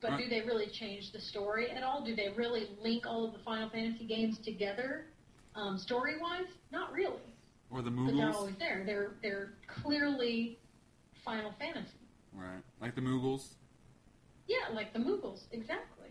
But 0.00 0.10
Right. 0.12 0.24
do 0.24 0.28
they 0.28 0.42
really 0.42 0.66
change 0.68 1.10
the 1.12 1.20
story 1.20 1.70
at 1.70 1.82
all? 1.82 2.04
Do 2.04 2.14
they 2.14 2.28
really 2.30 2.68
link 2.82 3.06
all 3.06 3.24
of 3.24 3.32
the 3.32 3.38
Final 3.40 3.68
Fantasy 3.70 4.04
games 4.04 4.38
together, 4.38 5.06
um, 5.54 5.78
story 5.78 6.18
wise? 6.20 6.48
Not 6.70 6.92
really. 6.92 7.20
or 7.68 7.82
the 7.82 7.90
But 7.90 8.14
they're 8.14 8.32
always 8.32 8.54
there. 8.58 8.84
They're 8.86 9.14
they're 9.22 9.54
clearly 9.66 10.56
Final 11.24 11.50
Fantasy. 11.58 11.98
Right. 12.32 12.62
Like 12.80 12.94
the 12.94 13.00
Moogles. 13.00 13.54
Yeah, 14.46 14.68
like 14.72 14.92
the 14.92 15.00
Moogles, 15.00 15.40
exactly. 15.50 16.10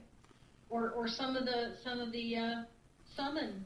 Or 0.69 0.89
or 0.91 1.07
some 1.07 1.37
of 1.37 1.45
the 1.45 1.77
some 1.81 2.01
of 2.01 2.11
the 2.11 2.35
uh, 2.35 2.63
summon 3.15 3.65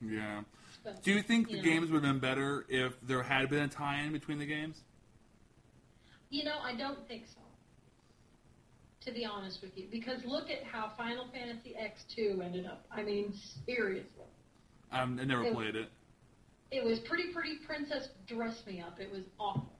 Yeah. 0.00 0.42
stuff. 0.80 1.00
Do 1.02 1.12
you 1.12 1.22
think 1.22 1.46
the 1.48 1.58
know. 1.58 1.62
games 1.62 1.90
would 1.92 2.02
have 2.02 2.12
been 2.12 2.18
better 2.20 2.66
if 2.68 3.00
there 3.02 3.22
had 3.22 3.48
been 3.50 3.62
a 3.62 3.68
tie-in 3.68 4.12
between 4.12 4.38
the 4.38 4.46
games? 4.46 4.82
You 6.30 6.42
know, 6.44 6.58
I 6.60 6.74
don't 6.74 7.06
think 7.06 7.26
so. 7.28 7.40
To 9.08 9.14
be 9.14 9.24
honest 9.24 9.62
with 9.62 9.70
you, 9.74 9.86
because 9.90 10.22
look 10.26 10.50
at 10.50 10.62
how 10.64 10.92
Final 10.98 11.28
Fantasy 11.32 11.74
X2 11.80 12.44
ended 12.44 12.66
up. 12.66 12.84
I 12.90 13.02
mean, 13.02 13.32
seriously. 13.64 14.04
Um, 14.92 15.18
I'm, 15.18 15.20
I 15.20 15.24
never 15.24 15.44
It- 15.46 15.54
played 15.54 15.76
it. 15.76 15.88
It 16.70 16.84
was 16.84 16.98
Pretty 16.98 17.32
Pretty 17.32 17.56
Princess 17.66 18.08
Dress 18.26 18.62
Me 18.66 18.82
Up. 18.82 19.00
It 19.00 19.10
was 19.10 19.22
awful. 19.40 19.72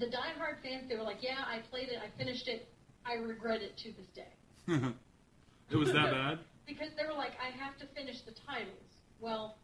The 0.00 0.06
diehard 0.06 0.62
fans, 0.64 0.88
they 0.88 0.96
were 0.96 1.04
like, 1.04 1.18
yeah, 1.22 1.44
I 1.46 1.60
played 1.70 1.90
it, 1.90 1.98
I 2.04 2.08
finished 2.18 2.48
it, 2.48 2.66
I 3.06 3.14
regret 3.14 3.62
it 3.62 3.76
to 3.78 3.92
this 3.92 4.08
day. 4.08 4.32
it 5.70 5.76
was 5.76 5.92
that 5.92 6.10
bad. 6.10 6.38
Because 6.66 6.88
they 6.96 7.04
were 7.06 7.14
like, 7.16 7.32
I 7.40 7.50
have 7.62 7.76
to 7.78 7.86
finish 7.94 8.20
the 8.22 8.32
titles. 8.46 8.78
Well, 9.20 9.58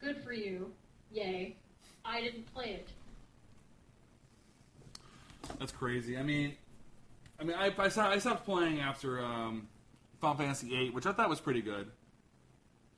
good 0.00 0.22
for 0.24 0.32
you. 0.32 0.72
Yay. 1.12 1.56
I 2.04 2.20
didn't 2.20 2.52
play 2.52 2.70
it. 2.70 2.88
That's 5.58 5.72
crazy. 5.72 6.16
I 6.16 6.22
mean, 6.22 6.54
I 7.38 7.44
mean, 7.44 7.56
I, 7.56 7.72
I, 7.76 7.88
stopped, 7.88 8.14
I 8.14 8.18
stopped 8.18 8.44
playing 8.44 8.80
after 8.80 9.20
um, 9.22 9.68
Final 10.20 10.36
Fantasy 10.36 10.68
VIII, 10.68 10.90
which 10.90 11.06
I 11.06 11.12
thought 11.12 11.28
was 11.28 11.40
pretty 11.40 11.62
good. 11.62 11.90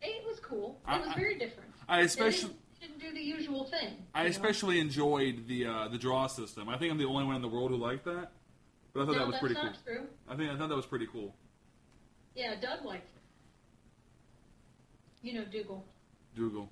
Eight 0.03 0.23
was 0.27 0.39
cool. 0.41 0.81
It 0.87 0.91
I- 0.93 0.99
was 1.01 1.13
very 1.15 1.39
different. 1.39 1.71
I 1.89 2.01
especially, 2.03 2.55
didn't, 2.81 2.99
didn't 2.99 3.01
do 3.01 3.13
the 3.15 3.25
usual 3.25 3.65
thing. 3.65 3.97
I 4.15 4.23
know? 4.25 4.29
especially 4.29 4.79
enjoyed 4.79 5.47
the 5.49 5.65
uh, 5.67 5.89
the 5.89 5.97
draw 5.97 6.27
system. 6.27 6.69
I 6.69 6.77
think 6.77 6.93
I'm 6.93 6.99
the 6.99 7.07
only 7.07 7.25
one 7.25 7.35
in 7.37 7.41
the 7.43 7.49
world 7.49 7.71
who 7.71 7.79
liked 7.79 8.05
that, 8.05 8.31
but 8.93 9.03
I 9.03 9.07
thought 9.07 9.13
no, 9.13 9.19
that 9.21 9.27
was 9.29 9.37
pretty 9.39 9.55
cool. 9.55 9.71
true. 9.87 10.03
I 10.29 10.37
think 10.37 10.51
I 10.51 10.57
thought 10.59 10.69
that 10.69 10.77
was 10.77 10.85
pretty 10.85 11.07
cool. 11.11 11.35
Yeah, 12.35 12.55
Doug 12.61 12.85
likes 12.85 13.09
it. 13.09 13.23
You 15.27 15.33
know, 15.33 15.45
Dougal. 15.51 16.71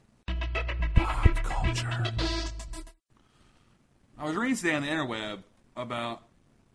Pop 0.94 1.34
culture. 1.42 2.04
I 4.18 4.24
was 4.24 4.36
reading 4.36 4.56
today 4.56 4.74
on 4.74 4.82
the 4.82 4.88
interweb 4.88 5.42
about 5.76 6.22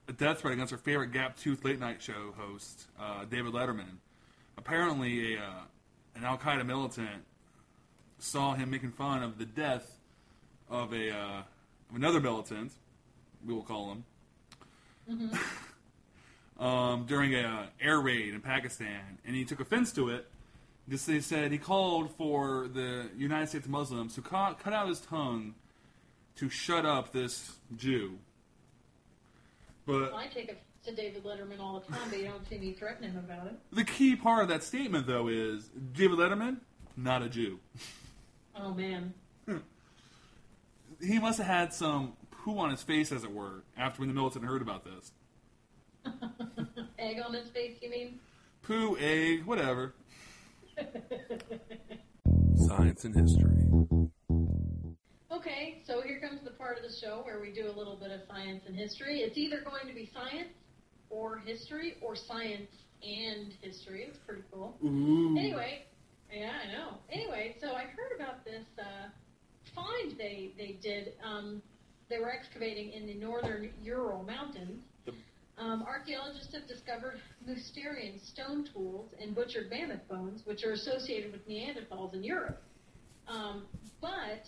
a 0.07 0.13
death 0.13 0.41
threat 0.41 0.53
against 0.53 0.73
our 0.73 0.79
favorite 0.79 1.11
Gap 1.11 1.37
Tooth 1.37 1.63
late 1.63 1.79
night 1.79 2.01
show 2.01 2.33
host, 2.37 2.87
uh, 2.99 3.25
David 3.25 3.53
Letterman. 3.53 3.97
Apparently, 4.57 5.35
a, 5.35 5.39
uh, 5.39 5.61
an 6.15 6.23
Al 6.23 6.37
Qaeda 6.37 6.65
militant 6.65 7.23
saw 8.19 8.53
him 8.53 8.69
making 8.69 8.91
fun 8.91 9.23
of 9.23 9.37
the 9.37 9.45
death 9.45 9.99
of 10.69 10.93
a 10.93 11.11
uh, 11.11 11.41
of 11.89 11.95
another 11.95 12.19
militant, 12.19 12.71
we 13.45 13.53
will 13.53 13.63
call 13.63 13.97
him, 15.07 15.31
um, 16.59 17.05
during 17.05 17.35
a 17.35 17.41
uh, 17.41 17.65
air 17.81 17.99
raid 17.99 18.33
in 18.33 18.41
Pakistan, 18.41 19.17
and 19.25 19.35
he 19.35 19.43
took 19.43 19.59
offense 19.59 19.91
to 19.93 20.09
it. 20.09 20.27
This 20.87 21.05
they 21.05 21.19
said 21.19 21.51
he 21.51 21.57
called 21.57 22.15
for 22.15 22.67
the 22.67 23.09
United 23.15 23.49
States 23.49 23.67
Muslims 23.67 24.15
to 24.15 24.21
cut, 24.21 24.59
cut 24.59 24.73
out 24.73 24.87
his 24.87 24.99
tongue 24.99 25.55
to 26.35 26.49
shut 26.49 26.85
up 26.85 27.11
this 27.11 27.57
Jew. 27.75 28.17
But 29.85 30.13
I 30.13 30.27
take 30.27 30.49
it 30.49 30.61
to 30.85 30.95
David 30.95 31.23
Letterman 31.23 31.59
all 31.59 31.79
the 31.79 31.91
time, 31.91 32.09
but 32.09 32.19
you 32.19 32.25
don't 32.25 32.47
see 32.47 32.57
me 32.57 32.73
threatening 32.73 33.11
him 33.11 33.19
about 33.19 33.47
it. 33.47 33.53
the 33.71 33.83
key 33.83 34.15
part 34.15 34.43
of 34.43 34.49
that 34.49 34.63
statement, 34.63 35.07
though, 35.07 35.27
is 35.27 35.69
David 35.93 36.17
Letterman, 36.17 36.57
not 36.97 37.21
a 37.21 37.29
Jew. 37.29 37.59
Oh, 38.55 38.73
man. 38.73 39.13
He 41.03 41.17
must 41.17 41.39
have 41.39 41.47
had 41.47 41.73
some 41.73 42.13
poo 42.29 42.59
on 42.59 42.69
his 42.69 42.83
face, 42.83 43.11
as 43.11 43.23
it 43.23 43.33
were, 43.33 43.63
after 43.75 44.01
when 44.01 44.07
the 44.09 44.13
militant 44.13 44.45
heard 44.45 44.61
about 44.61 44.83
this. 44.83 45.11
Egg 46.99 47.19
on 47.25 47.33
his 47.33 47.49
face, 47.49 47.77
you 47.81 47.89
mean? 47.89 48.19
Poo, 48.61 48.95
egg, 48.99 49.43
whatever. 49.45 49.95
Science 52.55 53.03
and 53.03 53.15
history. 53.15 54.00
Okay, 55.31 55.81
so 55.87 56.01
here 56.01 56.19
comes 56.19 56.41
the 56.43 56.51
part 56.51 56.77
of 56.77 56.83
the 56.83 56.93
show 56.99 57.21
where 57.23 57.39
we 57.39 57.53
do 57.53 57.69
a 57.69 57.71
little 57.71 57.95
bit 57.95 58.11
of 58.11 58.19
science 58.27 58.63
and 58.67 58.75
history. 58.75 59.19
It's 59.19 59.37
either 59.37 59.61
going 59.61 59.87
to 59.87 59.93
be 59.93 60.11
science 60.13 60.49
or 61.09 61.37
history 61.37 61.95
or 62.01 62.17
science 62.17 62.67
and 63.01 63.53
history. 63.61 64.07
It's 64.09 64.17
pretty 64.27 64.43
cool. 64.51 64.75
Ooh. 64.83 65.37
Anyway, 65.39 65.83
yeah, 66.33 66.51
I 66.67 66.71
know. 66.73 66.97
Anyway, 67.09 67.55
so 67.61 67.67
I 67.67 67.83
heard 67.83 68.11
about 68.13 68.43
this 68.43 68.65
uh, 68.77 69.07
find 69.73 70.17
they 70.17 70.51
they 70.57 70.77
did. 70.81 71.13
Um, 71.23 71.61
they 72.09 72.19
were 72.19 72.31
excavating 72.31 72.91
in 72.91 73.07
the 73.07 73.13
northern 73.13 73.69
Ural 73.81 74.23
Mountains. 74.23 74.83
Um, 75.57 75.83
archaeologists 75.87 76.53
have 76.53 76.67
discovered 76.67 77.21
Mousterian 77.47 78.19
stone 78.25 78.67
tools 78.73 79.11
and 79.21 79.33
butchered 79.33 79.69
mammoth 79.69 80.05
bones, 80.09 80.41
which 80.43 80.65
are 80.65 80.71
associated 80.73 81.31
with 81.31 81.47
Neanderthals 81.47 82.13
in 82.13 82.23
Europe. 82.23 82.61
Um, 83.27 83.63
but 84.01 84.43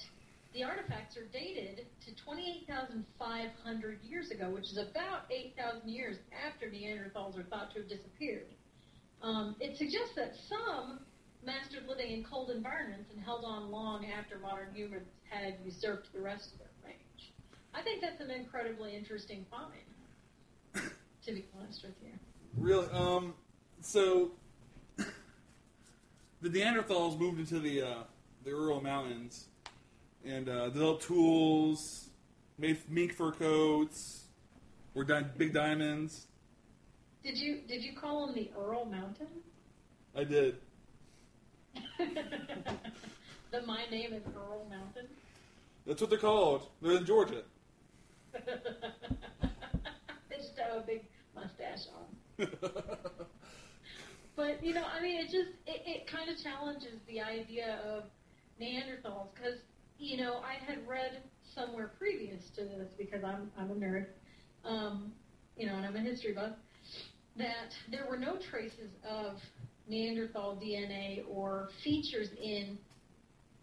the 0.54 0.64
artifacts 0.64 1.18
are 1.18 1.26
dated 1.26 1.88
to 2.06 2.16
28,500 2.16 4.00
years 4.04 4.30
ago, 4.30 4.50
which 4.50 4.66
is 4.66 4.78
about 4.78 5.26
8,000 5.32 5.90
years 5.90 6.18
after 6.46 6.68
Neanderthals 6.68 7.38
are 7.38 7.44
thought 7.44 7.72
to 7.74 7.80
have 7.80 7.90
disappeared. 7.90 8.48
Um, 9.22 9.56
it 9.60 9.78
suggests 9.78 10.14
that 10.16 10.36
some 10.48 11.00
mastered 11.46 11.88
living 11.88 12.12
in 12.12 12.24
cold 12.24 12.52
environments 12.52 13.10
and 13.12 13.24
held 13.24 13.44
on 13.46 13.72
long 13.72 14.06
after 14.06 14.38
modern 14.38 14.74
humans 14.74 15.08
had 15.30 15.56
usurped 15.66 16.14
the 16.14 16.22
rest 16.22 16.54
of 16.54 16.60
their 16.60 16.68
range. 16.86 17.34
I 17.74 17.82
think 17.82 18.02
that's 18.02 18.22
an 18.22 18.30
incredibly 18.30 18.96
interesting 18.96 19.46
find, 19.50 20.84
to 21.26 21.32
be 21.32 21.46
honest 21.60 21.84
with 21.84 21.96
you. 22.04 22.12
Really? 22.58 22.88
Um. 22.92 23.34
So 23.82 24.32
the 24.98 26.50
Neanderthals 26.50 27.18
moved 27.20 27.40
into 27.40 27.60
the 27.60 27.82
uh, 27.82 28.04
the 28.44 28.52
Ural 28.52 28.82
Mountains 28.82 29.48
and 30.26 30.50
uh, 30.50 30.70
developed 30.70 31.04
tools, 31.04 32.10
made 32.58 32.78
mink 32.90 33.14
fur 33.14 33.32
coats, 33.32 34.26
were 34.94 35.04
di- 35.04 35.26
big 35.38 35.54
diamonds. 35.54 36.28
Did 37.24 37.38
you 37.38 37.62
did 37.68 37.84
you 37.84 37.94
call 37.94 38.28
him 38.28 38.36
the 38.36 38.50
Earl 38.58 38.86
Mountain? 38.86 39.28
I 40.16 40.24
did. 40.24 40.58
the 43.52 43.62
my 43.66 43.86
name 43.90 44.14
is 44.14 44.24
Earl 44.36 44.68
Mountain. 44.70 45.08
That's 45.86 46.02
what 46.02 46.10
they're 46.10 46.20
called. 46.20 46.68
They're 46.82 46.98
in 46.98 47.06
Georgia. 47.06 47.44
they 48.34 48.40
just 50.38 50.58
have 50.58 50.78
a 50.78 50.86
big 50.86 51.06
mustache 51.36 51.88
on. 51.98 52.48
But 54.36 54.64
you 54.64 54.74
know, 54.74 54.84
I 54.84 55.02
mean, 55.02 55.20
it 55.20 55.26
just 55.26 55.52
it, 55.68 55.84
it 55.86 56.08
kind 56.08 56.30
of 56.30 56.42
challenges 56.42 57.00
the 57.08 57.22
idea 57.22 57.80
of 57.86 58.04
Neanderthals 58.60 59.28
because 59.34 59.60
you 60.04 60.18
know 60.18 60.42
I 60.44 60.64
had 60.64 60.86
read 60.88 61.24
somewhere 61.56 61.92
previous 61.98 62.50
to 62.52 62.62
this 62.62 62.90
because 62.98 63.24
I'm 63.24 63.50
I'm 63.58 63.72
a 63.72 63.76
nerd, 63.76 64.08
um, 64.66 65.14
you 65.58 65.66
know, 65.66 65.76
and 65.76 65.86
I'm 65.86 65.96
a 65.96 66.00
history 66.00 66.34
buff 66.34 66.52
that 67.38 67.76
there 67.90 68.06
were 68.08 68.18
no 68.18 68.38
traces 68.38 68.92
of 69.10 69.42
Neanderthal 69.88 70.60
DNA 70.62 71.24
or 71.28 71.70
features 71.84 72.30
in 72.42 72.78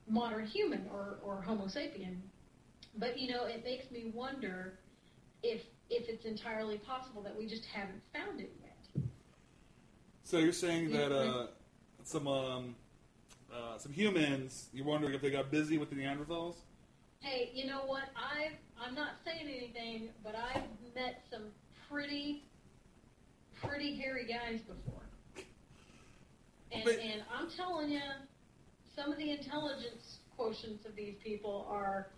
modern 0.09 0.47
human 0.47 0.87
or, 0.93 1.19
or 1.23 1.41
Homo 1.41 1.67
sapien. 1.67 2.17
But 2.97 3.19
you 3.19 3.31
know, 3.31 3.45
it 3.45 3.63
makes 3.63 3.91
me 3.91 4.11
wonder 4.15 4.79
if 5.43 5.63
if 5.91 6.09
it's 6.09 6.25
entirely 6.25 6.79
possible 6.79 7.23
that 7.23 7.37
we 7.37 7.47
just 7.47 7.65
haven't 7.67 8.03
found 8.15 8.41
it 8.41 8.53
yet. 8.63 9.05
So 10.25 10.39
you're 10.39 10.53
saying 10.53 10.91
that 10.93 11.13
uh, 11.13 11.49
some 12.05 12.27
um, 12.27 12.77
uh, 13.55 13.79
some 13.79 13.93
humans, 13.93 14.69
you're 14.73 14.87
wondering 14.87 15.15
if 15.15 15.23
they 15.23 15.31
got 15.31 15.51
busy 15.51 15.79
with 15.79 15.91
the 15.91 15.97
Neanderthals? 15.97 16.57
Hey, 17.21 17.51
you 17.55 17.67
know 17.67 17.83
what? 17.87 18.05
I've 18.17 18.57
I'm 18.83 18.95
not 18.95 19.13
saying 19.25 19.47
anything, 19.47 20.09
but 20.25 20.35
I've 20.35 20.63
met 20.95 21.23
some 21.31 21.45
pretty 21.89 22.45
pretty 23.63 23.95
hairy 23.95 24.25
guys 24.27 24.61
before. 24.61 25.03
And 26.73 26.85
But- 26.85 26.99
and 26.99 27.23
I'm 27.33 27.51
telling 27.51 27.91
you, 27.91 28.01
some 28.97 29.13
of 29.13 29.19
the 29.19 29.31
intelligence 29.31 30.19
quotients 30.39 30.87
of 30.87 30.97
these 30.97 31.17
people 31.23 31.67
are 31.69 32.09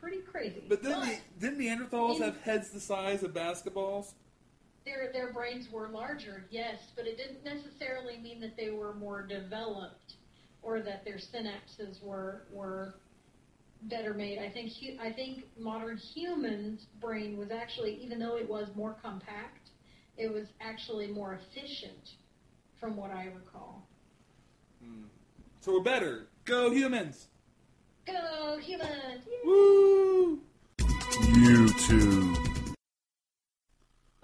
pretty 0.00 0.18
crazy. 0.18 0.62
But 0.68 0.82
didn't, 0.82 1.00
the, 1.00 1.18
didn't 1.40 1.58
Neanderthals 1.58 2.20
have 2.20 2.38
heads 2.42 2.70
the 2.70 2.80
size 2.80 3.22
of 3.22 3.32
basketballs? 3.32 4.12
their 4.84 5.10
their 5.12 5.32
brains 5.32 5.70
were 5.70 5.88
larger, 5.88 6.44
yes, 6.50 6.90
but 6.94 7.06
it 7.06 7.16
didn't 7.16 7.44
necessarily 7.44 8.18
mean 8.18 8.40
that 8.40 8.56
they 8.56 8.70
were 8.70 8.94
more 8.94 9.22
developed 9.22 10.14
or 10.66 10.80
that 10.80 11.04
their 11.04 11.16
synapses 11.16 12.02
were 12.02 12.42
were 12.50 12.96
better 13.82 14.12
made. 14.12 14.38
I 14.38 14.50
think 14.50 14.72
hu- 14.72 14.98
I 15.00 15.12
think 15.12 15.44
modern 15.56 15.96
humans' 15.96 16.86
brain 17.00 17.36
was 17.36 17.52
actually, 17.52 17.94
even 18.02 18.18
though 18.18 18.36
it 18.36 18.48
was 18.48 18.68
more 18.74 18.96
compact, 19.00 19.70
it 20.16 20.32
was 20.32 20.48
actually 20.60 21.06
more 21.06 21.34
efficient, 21.34 22.14
from 22.80 22.96
what 22.96 23.10
I 23.10 23.26
recall. 23.26 23.86
Hmm. 24.82 25.04
So 25.60 25.72
we're 25.72 25.84
better. 25.84 26.26
Go 26.44 26.70
humans! 26.70 27.28
Go 28.06 28.58
humans! 28.60 29.22
Yay! 29.26 29.40
Woo! 29.44 30.40
YouTube. 30.78 32.74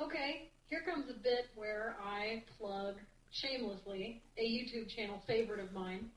Okay, 0.00 0.50
here 0.68 0.82
comes 0.84 1.08
a 1.08 1.14
bit 1.14 1.46
where 1.54 1.96
I 2.04 2.42
plug 2.58 2.96
shamelessly 3.30 4.22
a 4.38 4.42
YouTube 4.42 4.88
channel 4.88 5.22
favorite 5.26 5.60
of 5.60 5.72
mine. 5.72 6.10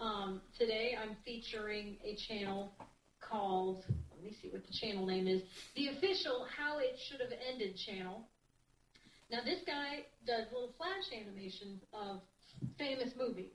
Um, 0.00 0.40
today 0.58 0.96
I'm 0.98 1.14
featuring 1.26 1.98
a 2.02 2.16
channel 2.16 2.72
called, 3.20 3.84
let 4.10 4.24
me 4.24 4.34
see 4.40 4.48
what 4.48 4.66
the 4.66 4.72
channel 4.72 5.04
name 5.04 5.28
is. 5.28 5.42
The 5.76 5.88
official 5.88 6.46
How 6.56 6.78
It 6.78 6.98
Should 6.98 7.20
Have 7.20 7.32
Ended 7.52 7.76
channel. 7.76 8.24
Now 9.30 9.40
this 9.44 9.60
guy 9.66 10.04
does 10.26 10.46
little 10.52 10.72
flash 10.78 11.12
animations 11.12 11.82
of 11.92 12.22
famous 12.78 13.12
movies, 13.14 13.52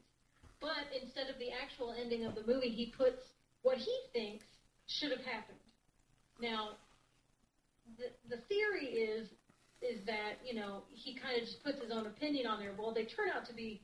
but 0.62 0.86
instead 1.02 1.30
of 1.30 1.40
the 1.40 1.50
actual 1.52 1.96
ending 2.00 2.26
of 2.26 2.36
the 2.36 2.44
movie, 2.44 2.70
he 2.70 2.94
puts 2.96 3.24
what 3.64 3.78
he 3.78 3.98
thinks 4.14 4.46
should 4.86 5.10
have 5.10 5.26
happened. 5.26 5.58
Now, 6.40 6.78
the 7.98 8.14
the 8.30 8.42
theory 8.44 8.86
is 8.86 9.30
is 9.82 10.06
that 10.06 10.38
you 10.46 10.54
know 10.54 10.84
he 10.90 11.16
kind 11.16 11.42
of 11.42 11.48
just 11.48 11.64
puts 11.64 11.82
his 11.82 11.92
own 11.92 12.06
opinion 12.06 12.46
on 12.46 12.60
there. 12.60 12.74
Well, 12.78 12.94
they 12.94 13.06
turn 13.06 13.30
out 13.36 13.48
to 13.48 13.54
be 13.54 13.82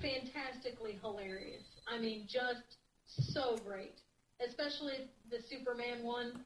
fantastically 0.00 0.98
hilarious. 1.02 1.62
I 1.86 1.98
mean, 1.98 2.26
just 2.28 2.78
so 3.32 3.56
great. 3.64 3.94
Especially 4.46 5.10
the 5.30 5.38
Superman 5.48 6.02
one. 6.02 6.44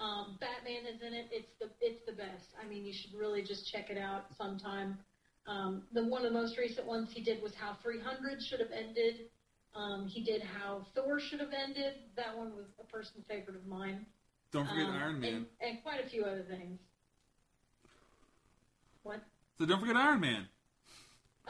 Um, 0.00 0.38
Batman 0.40 0.86
is 0.86 1.02
in 1.06 1.12
it. 1.12 1.28
It's 1.30 1.50
the 1.60 1.68
it's 1.80 2.00
the 2.06 2.12
best. 2.12 2.46
I 2.62 2.66
mean, 2.66 2.84
you 2.86 2.92
should 2.92 3.12
really 3.14 3.42
just 3.42 3.70
check 3.70 3.90
it 3.90 3.98
out 3.98 4.24
sometime. 4.36 4.98
Um, 5.46 5.82
the 5.92 6.04
one 6.04 6.24
of 6.24 6.32
the 6.32 6.38
most 6.38 6.56
recent 6.58 6.86
ones 6.86 7.10
he 7.12 7.22
did 7.22 7.42
was 7.42 7.52
how 7.54 7.76
300 7.82 8.42
should 8.42 8.60
have 8.60 8.70
ended. 8.72 9.28
Um, 9.74 10.06
he 10.06 10.22
did 10.24 10.42
how 10.42 10.86
Thor 10.94 11.20
should 11.20 11.40
have 11.40 11.52
ended. 11.52 11.94
That 12.16 12.36
one 12.36 12.56
was 12.56 12.66
a 12.80 12.84
personal 12.84 13.22
favorite 13.28 13.56
of 13.56 13.66
mine. 13.66 14.06
Don't 14.52 14.66
forget 14.68 14.86
Um, 14.86 14.96
Iron 14.96 15.20
Man. 15.20 15.34
and, 15.34 15.46
and 15.60 15.82
quite 15.82 16.04
a 16.04 16.08
few 16.08 16.24
other 16.24 16.42
things. 16.48 16.78
What? 19.02 19.20
So 19.58 19.66
don't 19.66 19.80
forget 19.80 19.96
Iron 19.96 20.20
Man. 20.20 20.48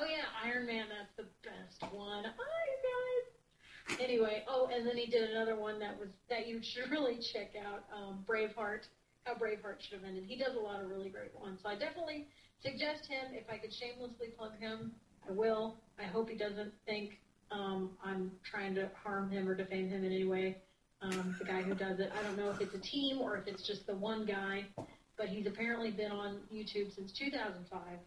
Oh 0.01 0.07
yeah, 0.09 0.25
Iron 0.43 0.67
Man. 0.67 0.87
That's 0.89 1.13
the 1.17 1.29
best 1.45 1.93
one. 1.93 2.25
Iron 2.25 2.81
Man. 2.89 4.01
Anyway, 4.01 4.45
oh, 4.49 4.71
and 4.73 4.87
then 4.87 4.97
he 4.97 5.11
did 5.11 5.29
another 5.31 5.57
one 5.57 5.79
that 5.81 5.99
was 5.99 6.09
that 6.31 6.49
you 6.49 6.61
should 6.63 6.91
really 6.91 7.19
check 7.19 7.53
out. 7.63 7.85
Um, 7.95 8.25
Braveheart. 8.27 8.89
How 9.25 9.35
Braveheart 9.35 9.81
should 9.81 9.99
have 9.99 10.09
ended. 10.09 10.25
He 10.27 10.39
does 10.39 10.57
a 10.57 10.59
lot 10.59 10.83
of 10.83 10.89
really 10.89 11.11
great 11.11 11.39
ones. 11.39 11.61
So 11.63 11.69
I 11.69 11.75
definitely 11.75 12.29
suggest 12.63 13.07
him. 13.07 13.35
If 13.35 13.51
I 13.51 13.59
could 13.59 13.73
shamelessly 13.75 14.29
plug 14.39 14.59
him, 14.59 14.93
I 15.29 15.33
will. 15.33 15.77
I 15.99 16.05
hope 16.05 16.31
he 16.31 16.37
doesn't 16.37 16.73
think 16.87 17.19
um, 17.51 17.91
I'm 18.03 18.33
trying 18.43 18.75
to 18.77 18.89
harm 19.05 19.31
him 19.31 19.47
or 19.47 19.55
defame 19.55 19.91
him 19.91 20.05
in 20.05 20.13
any 20.13 20.25
way. 20.25 20.57
Um, 21.03 21.37
the 21.39 21.45
guy 21.45 21.61
who 21.61 21.75
does 21.75 22.01
it. 22.01 22.11
I 22.19 22.23
don't 22.23 22.39
know 22.39 22.51
if 22.51 22.61
it's 22.63 22.75
a 22.75 22.79
team 22.79 23.21
or 23.21 23.37
if 23.37 23.47
it's 23.47 23.67
just 23.67 23.87
the 23.87 23.95
one 23.95 24.25
guy, 24.25 24.65
but 25.19 25.29
he's 25.29 25.47
apparently 25.47 25.91
been 25.91 26.11
on 26.11 26.39
YouTube 26.51 26.95
since 26.95 27.13
2005 27.13 27.99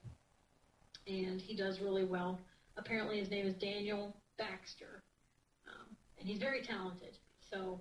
and 1.07 1.41
he 1.41 1.55
does 1.55 1.79
really 1.79 2.05
well. 2.05 2.39
Apparently, 2.77 3.19
his 3.19 3.29
name 3.29 3.45
is 3.45 3.53
Daniel 3.55 4.15
Baxter, 4.37 5.03
um, 5.67 5.95
and 6.19 6.27
he's 6.27 6.39
very 6.39 6.61
talented. 6.61 7.17
So, 7.49 7.79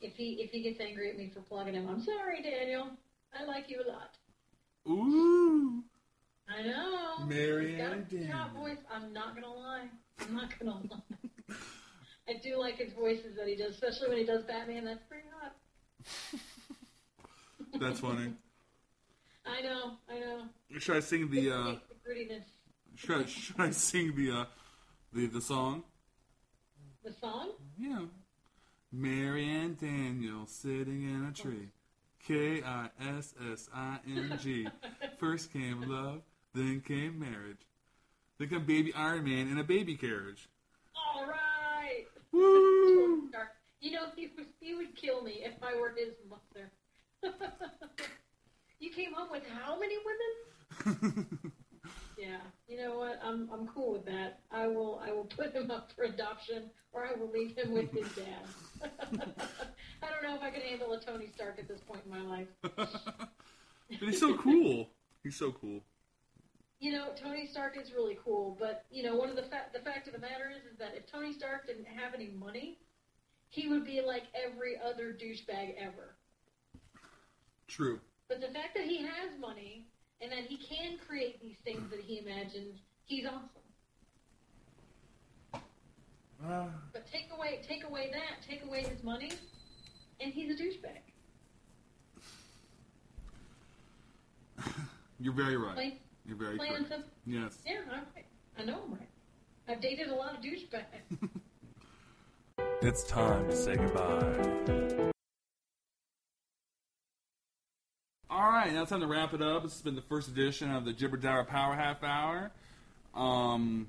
if 0.00 0.14
he 0.16 0.32
if 0.42 0.50
he 0.50 0.62
gets 0.62 0.80
angry 0.80 1.10
at 1.10 1.16
me 1.16 1.30
for 1.32 1.40
plugging 1.40 1.74
him, 1.74 1.88
I'm 1.88 2.02
sorry, 2.02 2.42
Daniel. 2.42 2.90
I 3.38 3.44
like 3.44 3.70
you 3.70 3.82
a 3.86 3.88
lot. 3.90 4.16
Ooh. 4.88 5.82
I 6.48 6.62
know. 6.62 7.26
Mary 7.26 7.72
He's 7.72 7.78
got 7.78 7.92
a 7.92 7.96
Daniel. 8.02 8.32
top 8.32 8.54
voice. 8.54 8.78
I'm 8.92 9.12
not 9.12 9.34
gonna 9.34 9.52
lie. 9.52 9.88
I'm 10.20 10.34
not 10.34 10.50
gonna 10.58 10.76
lie. 10.90 11.54
I 12.28 12.34
do 12.42 12.58
like 12.58 12.76
his 12.76 12.92
voices 12.92 13.36
that 13.36 13.46
he 13.48 13.56
does, 13.56 13.72
especially 13.72 14.08
when 14.08 14.18
he 14.18 14.24
does 14.24 14.42
Batman. 14.44 14.84
That's 14.84 15.02
pretty 15.08 15.24
hot. 15.40 15.56
That's 17.80 18.00
funny. 18.00 18.32
I 19.46 19.60
know. 19.62 19.92
I 20.08 20.18
know. 20.18 20.42
Should 20.78 20.96
I 20.96 21.00
sing 21.00 21.30
the 21.30 21.50
uh 21.50 21.74
should 22.96 23.16
I, 23.16 23.26
should 23.26 23.60
I 23.60 23.70
sing 23.70 24.14
the 24.16 24.30
uh 24.30 24.44
the 25.12 25.26
the 25.26 25.40
song? 25.40 25.84
The 27.04 27.12
song. 27.12 27.52
Yeah. 27.78 28.06
Mary 28.92 29.48
and 29.48 29.78
Daniel 29.78 30.46
sitting 30.46 31.02
in 31.02 31.26
a 31.26 31.32
tree. 31.32 31.68
K 32.26 32.62
I 32.62 32.88
S 33.00 33.34
S 33.52 33.68
I 33.74 33.98
N 34.06 34.38
G. 34.42 34.68
First 35.18 35.52
came 35.52 35.82
love, 35.82 36.22
then 36.54 36.80
came 36.80 37.18
marriage. 37.18 37.60
Then 38.38 38.48
came 38.48 38.64
baby 38.64 38.92
Iron 38.94 39.24
Man 39.24 39.48
in 39.48 39.58
a 39.58 39.64
baby 39.64 39.96
carriage. 39.96 40.48
All 40.96 41.26
right. 41.26 42.04
Woo! 42.32 43.30
You 43.78 43.92
know, 43.92 44.06
he 44.16 44.30
would, 44.36 44.46
he 44.58 44.74
would 44.74 44.96
kill 44.96 45.22
me 45.22 45.44
if 45.44 45.62
I 45.62 45.78
were 45.78 45.94
his 45.96 46.14
mother. 46.28 46.72
you 48.80 48.90
came 48.90 49.12
home 49.12 49.28
with 49.30 49.44
how 49.46 49.78
many 49.78 49.94
women? 50.84 51.52
Yeah. 52.16 52.38
You 52.66 52.78
know 52.78 52.98
what? 52.98 53.20
I'm 53.22 53.48
I'm 53.52 53.66
cool 53.68 53.92
with 53.92 54.06
that. 54.06 54.40
I 54.50 54.66
will 54.66 55.00
I 55.06 55.12
will 55.12 55.24
put 55.24 55.52
him 55.52 55.70
up 55.70 55.92
for 55.92 56.04
adoption, 56.04 56.70
or 56.92 57.06
I 57.06 57.12
will 57.12 57.30
leave 57.30 57.56
him 57.56 57.72
with 57.72 57.90
his 57.92 58.08
dad. 58.14 58.82
I 60.02 60.10
don't 60.10 60.22
know 60.22 60.34
if 60.34 60.42
I 60.42 60.50
can 60.50 60.62
handle 60.62 60.92
a 60.92 61.00
Tony 61.00 61.28
Stark 61.34 61.58
at 61.58 61.68
this 61.68 61.80
point 61.80 62.00
in 62.04 62.10
my 62.10 62.22
life. 62.22 62.48
but 62.62 62.88
he's 64.00 64.20
so 64.20 64.36
cool. 64.36 64.88
He's 65.22 65.36
so 65.36 65.52
cool. 65.52 65.82
You 66.78 66.92
know, 66.92 67.08
Tony 67.16 67.46
Stark 67.46 67.78
is 67.80 67.92
really 67.92 68.18
cool, 68.24 68.56
but 68.58 68.84
you 68.90 69.02
know, 69.02 69.16
one 69.16 69.28
of 69.28 69.36
the 69.36 69.42
fa- 69.42 69.66
the 69.72 69.80
fact 69.80 70.06
of 70.06 70.14
the 70.14 70.20
matter 70.20 70.50
is, 70.54 70.70
is 70.70 70.78
that 70.78 70.94
if 70.96 71.10
Tony 71.10 71.32
Stark 71.32 71.66
didn't 71.66 71.86
have 71.86 72.14
any 72.14 72.28
money, 72.28 72.78
he 73.48 73.68
would 73.68 73.84
be 73.84 74.00
like 74.00 74.24
every 74.34 74.76
other 74.78 75.12
douchebag 75.12 75.74
ever. 75.78 76.16
True. 77.68 78.00
But 78.28 78.40
the 78.40 78.48
fact 78.48 78.74
that 78.74 78.84
he 78.84 78.98
has 78.98 79.38
money 79.40 79.86
and 80.20 80.32
that 80.32 80.40
he 80.48 80.56
can 80.56 80.98
create 81.06 81.40
these 81.40 81.56
things 81.64 81.90
that 81.90 82.00
he 82.00 82.18
imagines, 82.18 82.78
he's 83.04 83.26
awesome. 83.26 83.62
Uh, 86.46 86.66
But 86.92 87.06
take 87.06 87.28
away 87.34 87.60
take 87.66 87.84
away 87.84 88.10
that, 88.12 88.42
take 88.46 88.62
away 88.64 88.82
his 88.82 89.02
money, 89.02 89.32
and 90.20 90.32
he's 90.32 90.50
a 90.50 90.54
douchebag. 90.62 91.00
you're 95.20 95.32
very 95.34 95.56
right. 95.56 95.74
Plain, 95.74 95.98
You're 96.26 96.36
very 96.36 96.56
plain 96.58 96.74
and 96.74 96.86
correct. 96.86 97.02
simple. 97.04 97.10
Yes. 97.26 97.58
Yeah, 97.66 97.80
I'm 97.90 98.04
right. 98.14 98.26
I 98.58 98.64
know 98.64 98.82
I'm 98.84 98.92
right. 98.92 99.08
I've 99.68 99.80
dated 99.80 100.08
a 100.08 100.14
lot 100.14 100.34
of 100.34 100.40
douchebags. 100.42 101.30
It's 102.82 103.04
time 103.04 103.48
to 103.48 103.56
say 103.56 103.74
goodbye. 103.76 105.12
All 108.28 108.50
right, 108.50 108.72
now 108.72 108.82
it's 108.82 108.90
time 108.90 109.00
to 109.00 109.06
wrap 109.06 109.34
it 109.34 109.42
up. 109.42 109.62
This 109.62 109.72
has 109.74 109.82
been 109.82 109.94
the 109.94 110.02
first 110.02 110.26
edition 110.28 110.72
of 110.72 110.84
the 110.84 110.92
Jibber 110.92 111.16
Jabber 111.16 111.44
Power 111.44 111.76
Half 111.76 112.02
Hour. 112.02 112.50
Um, 113.14 113.86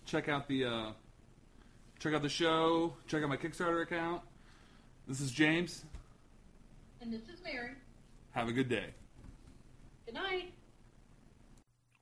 Check 0.06 0.28
out 0.28 0.48
the 0.48 0.66
uh, 0.66 0.92
check 2.00 2.14
out 2.16 2.24
the 2.24 2.30
show. 2.30 2.96
Check 3.08 3.22
out 3.22 3.30
my 3.30 3.38
Kickstarter 3.38 3.84
account. 3.84 4.24
This 5.08 5.22
is 5.22 5.32
James. 5.32 5.86
and 7.02 7.14
this 7.14 7.22
is 7.32 7.44
Mary. 7.44 7.74
Have 8.32 8.48
a 8.48 8.52
good 8.52 8.70
day. 8.70 8.88
Good 10.06 10.16
night. 10.16 10.52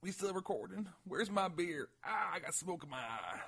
We 0.01 0.11
still 0.11 0.33
recording? 0.33 0.87
Where's 1.05 1.29
my 1.29 1.49
beer? 1.49 1.89
Ah, 2.05 2.31
I 2.35 2.39
got 2.39 2.53
smoke 2.53 2.83
in 2.83 2.89
my 2.89 2.97
eye. 2.97 3.39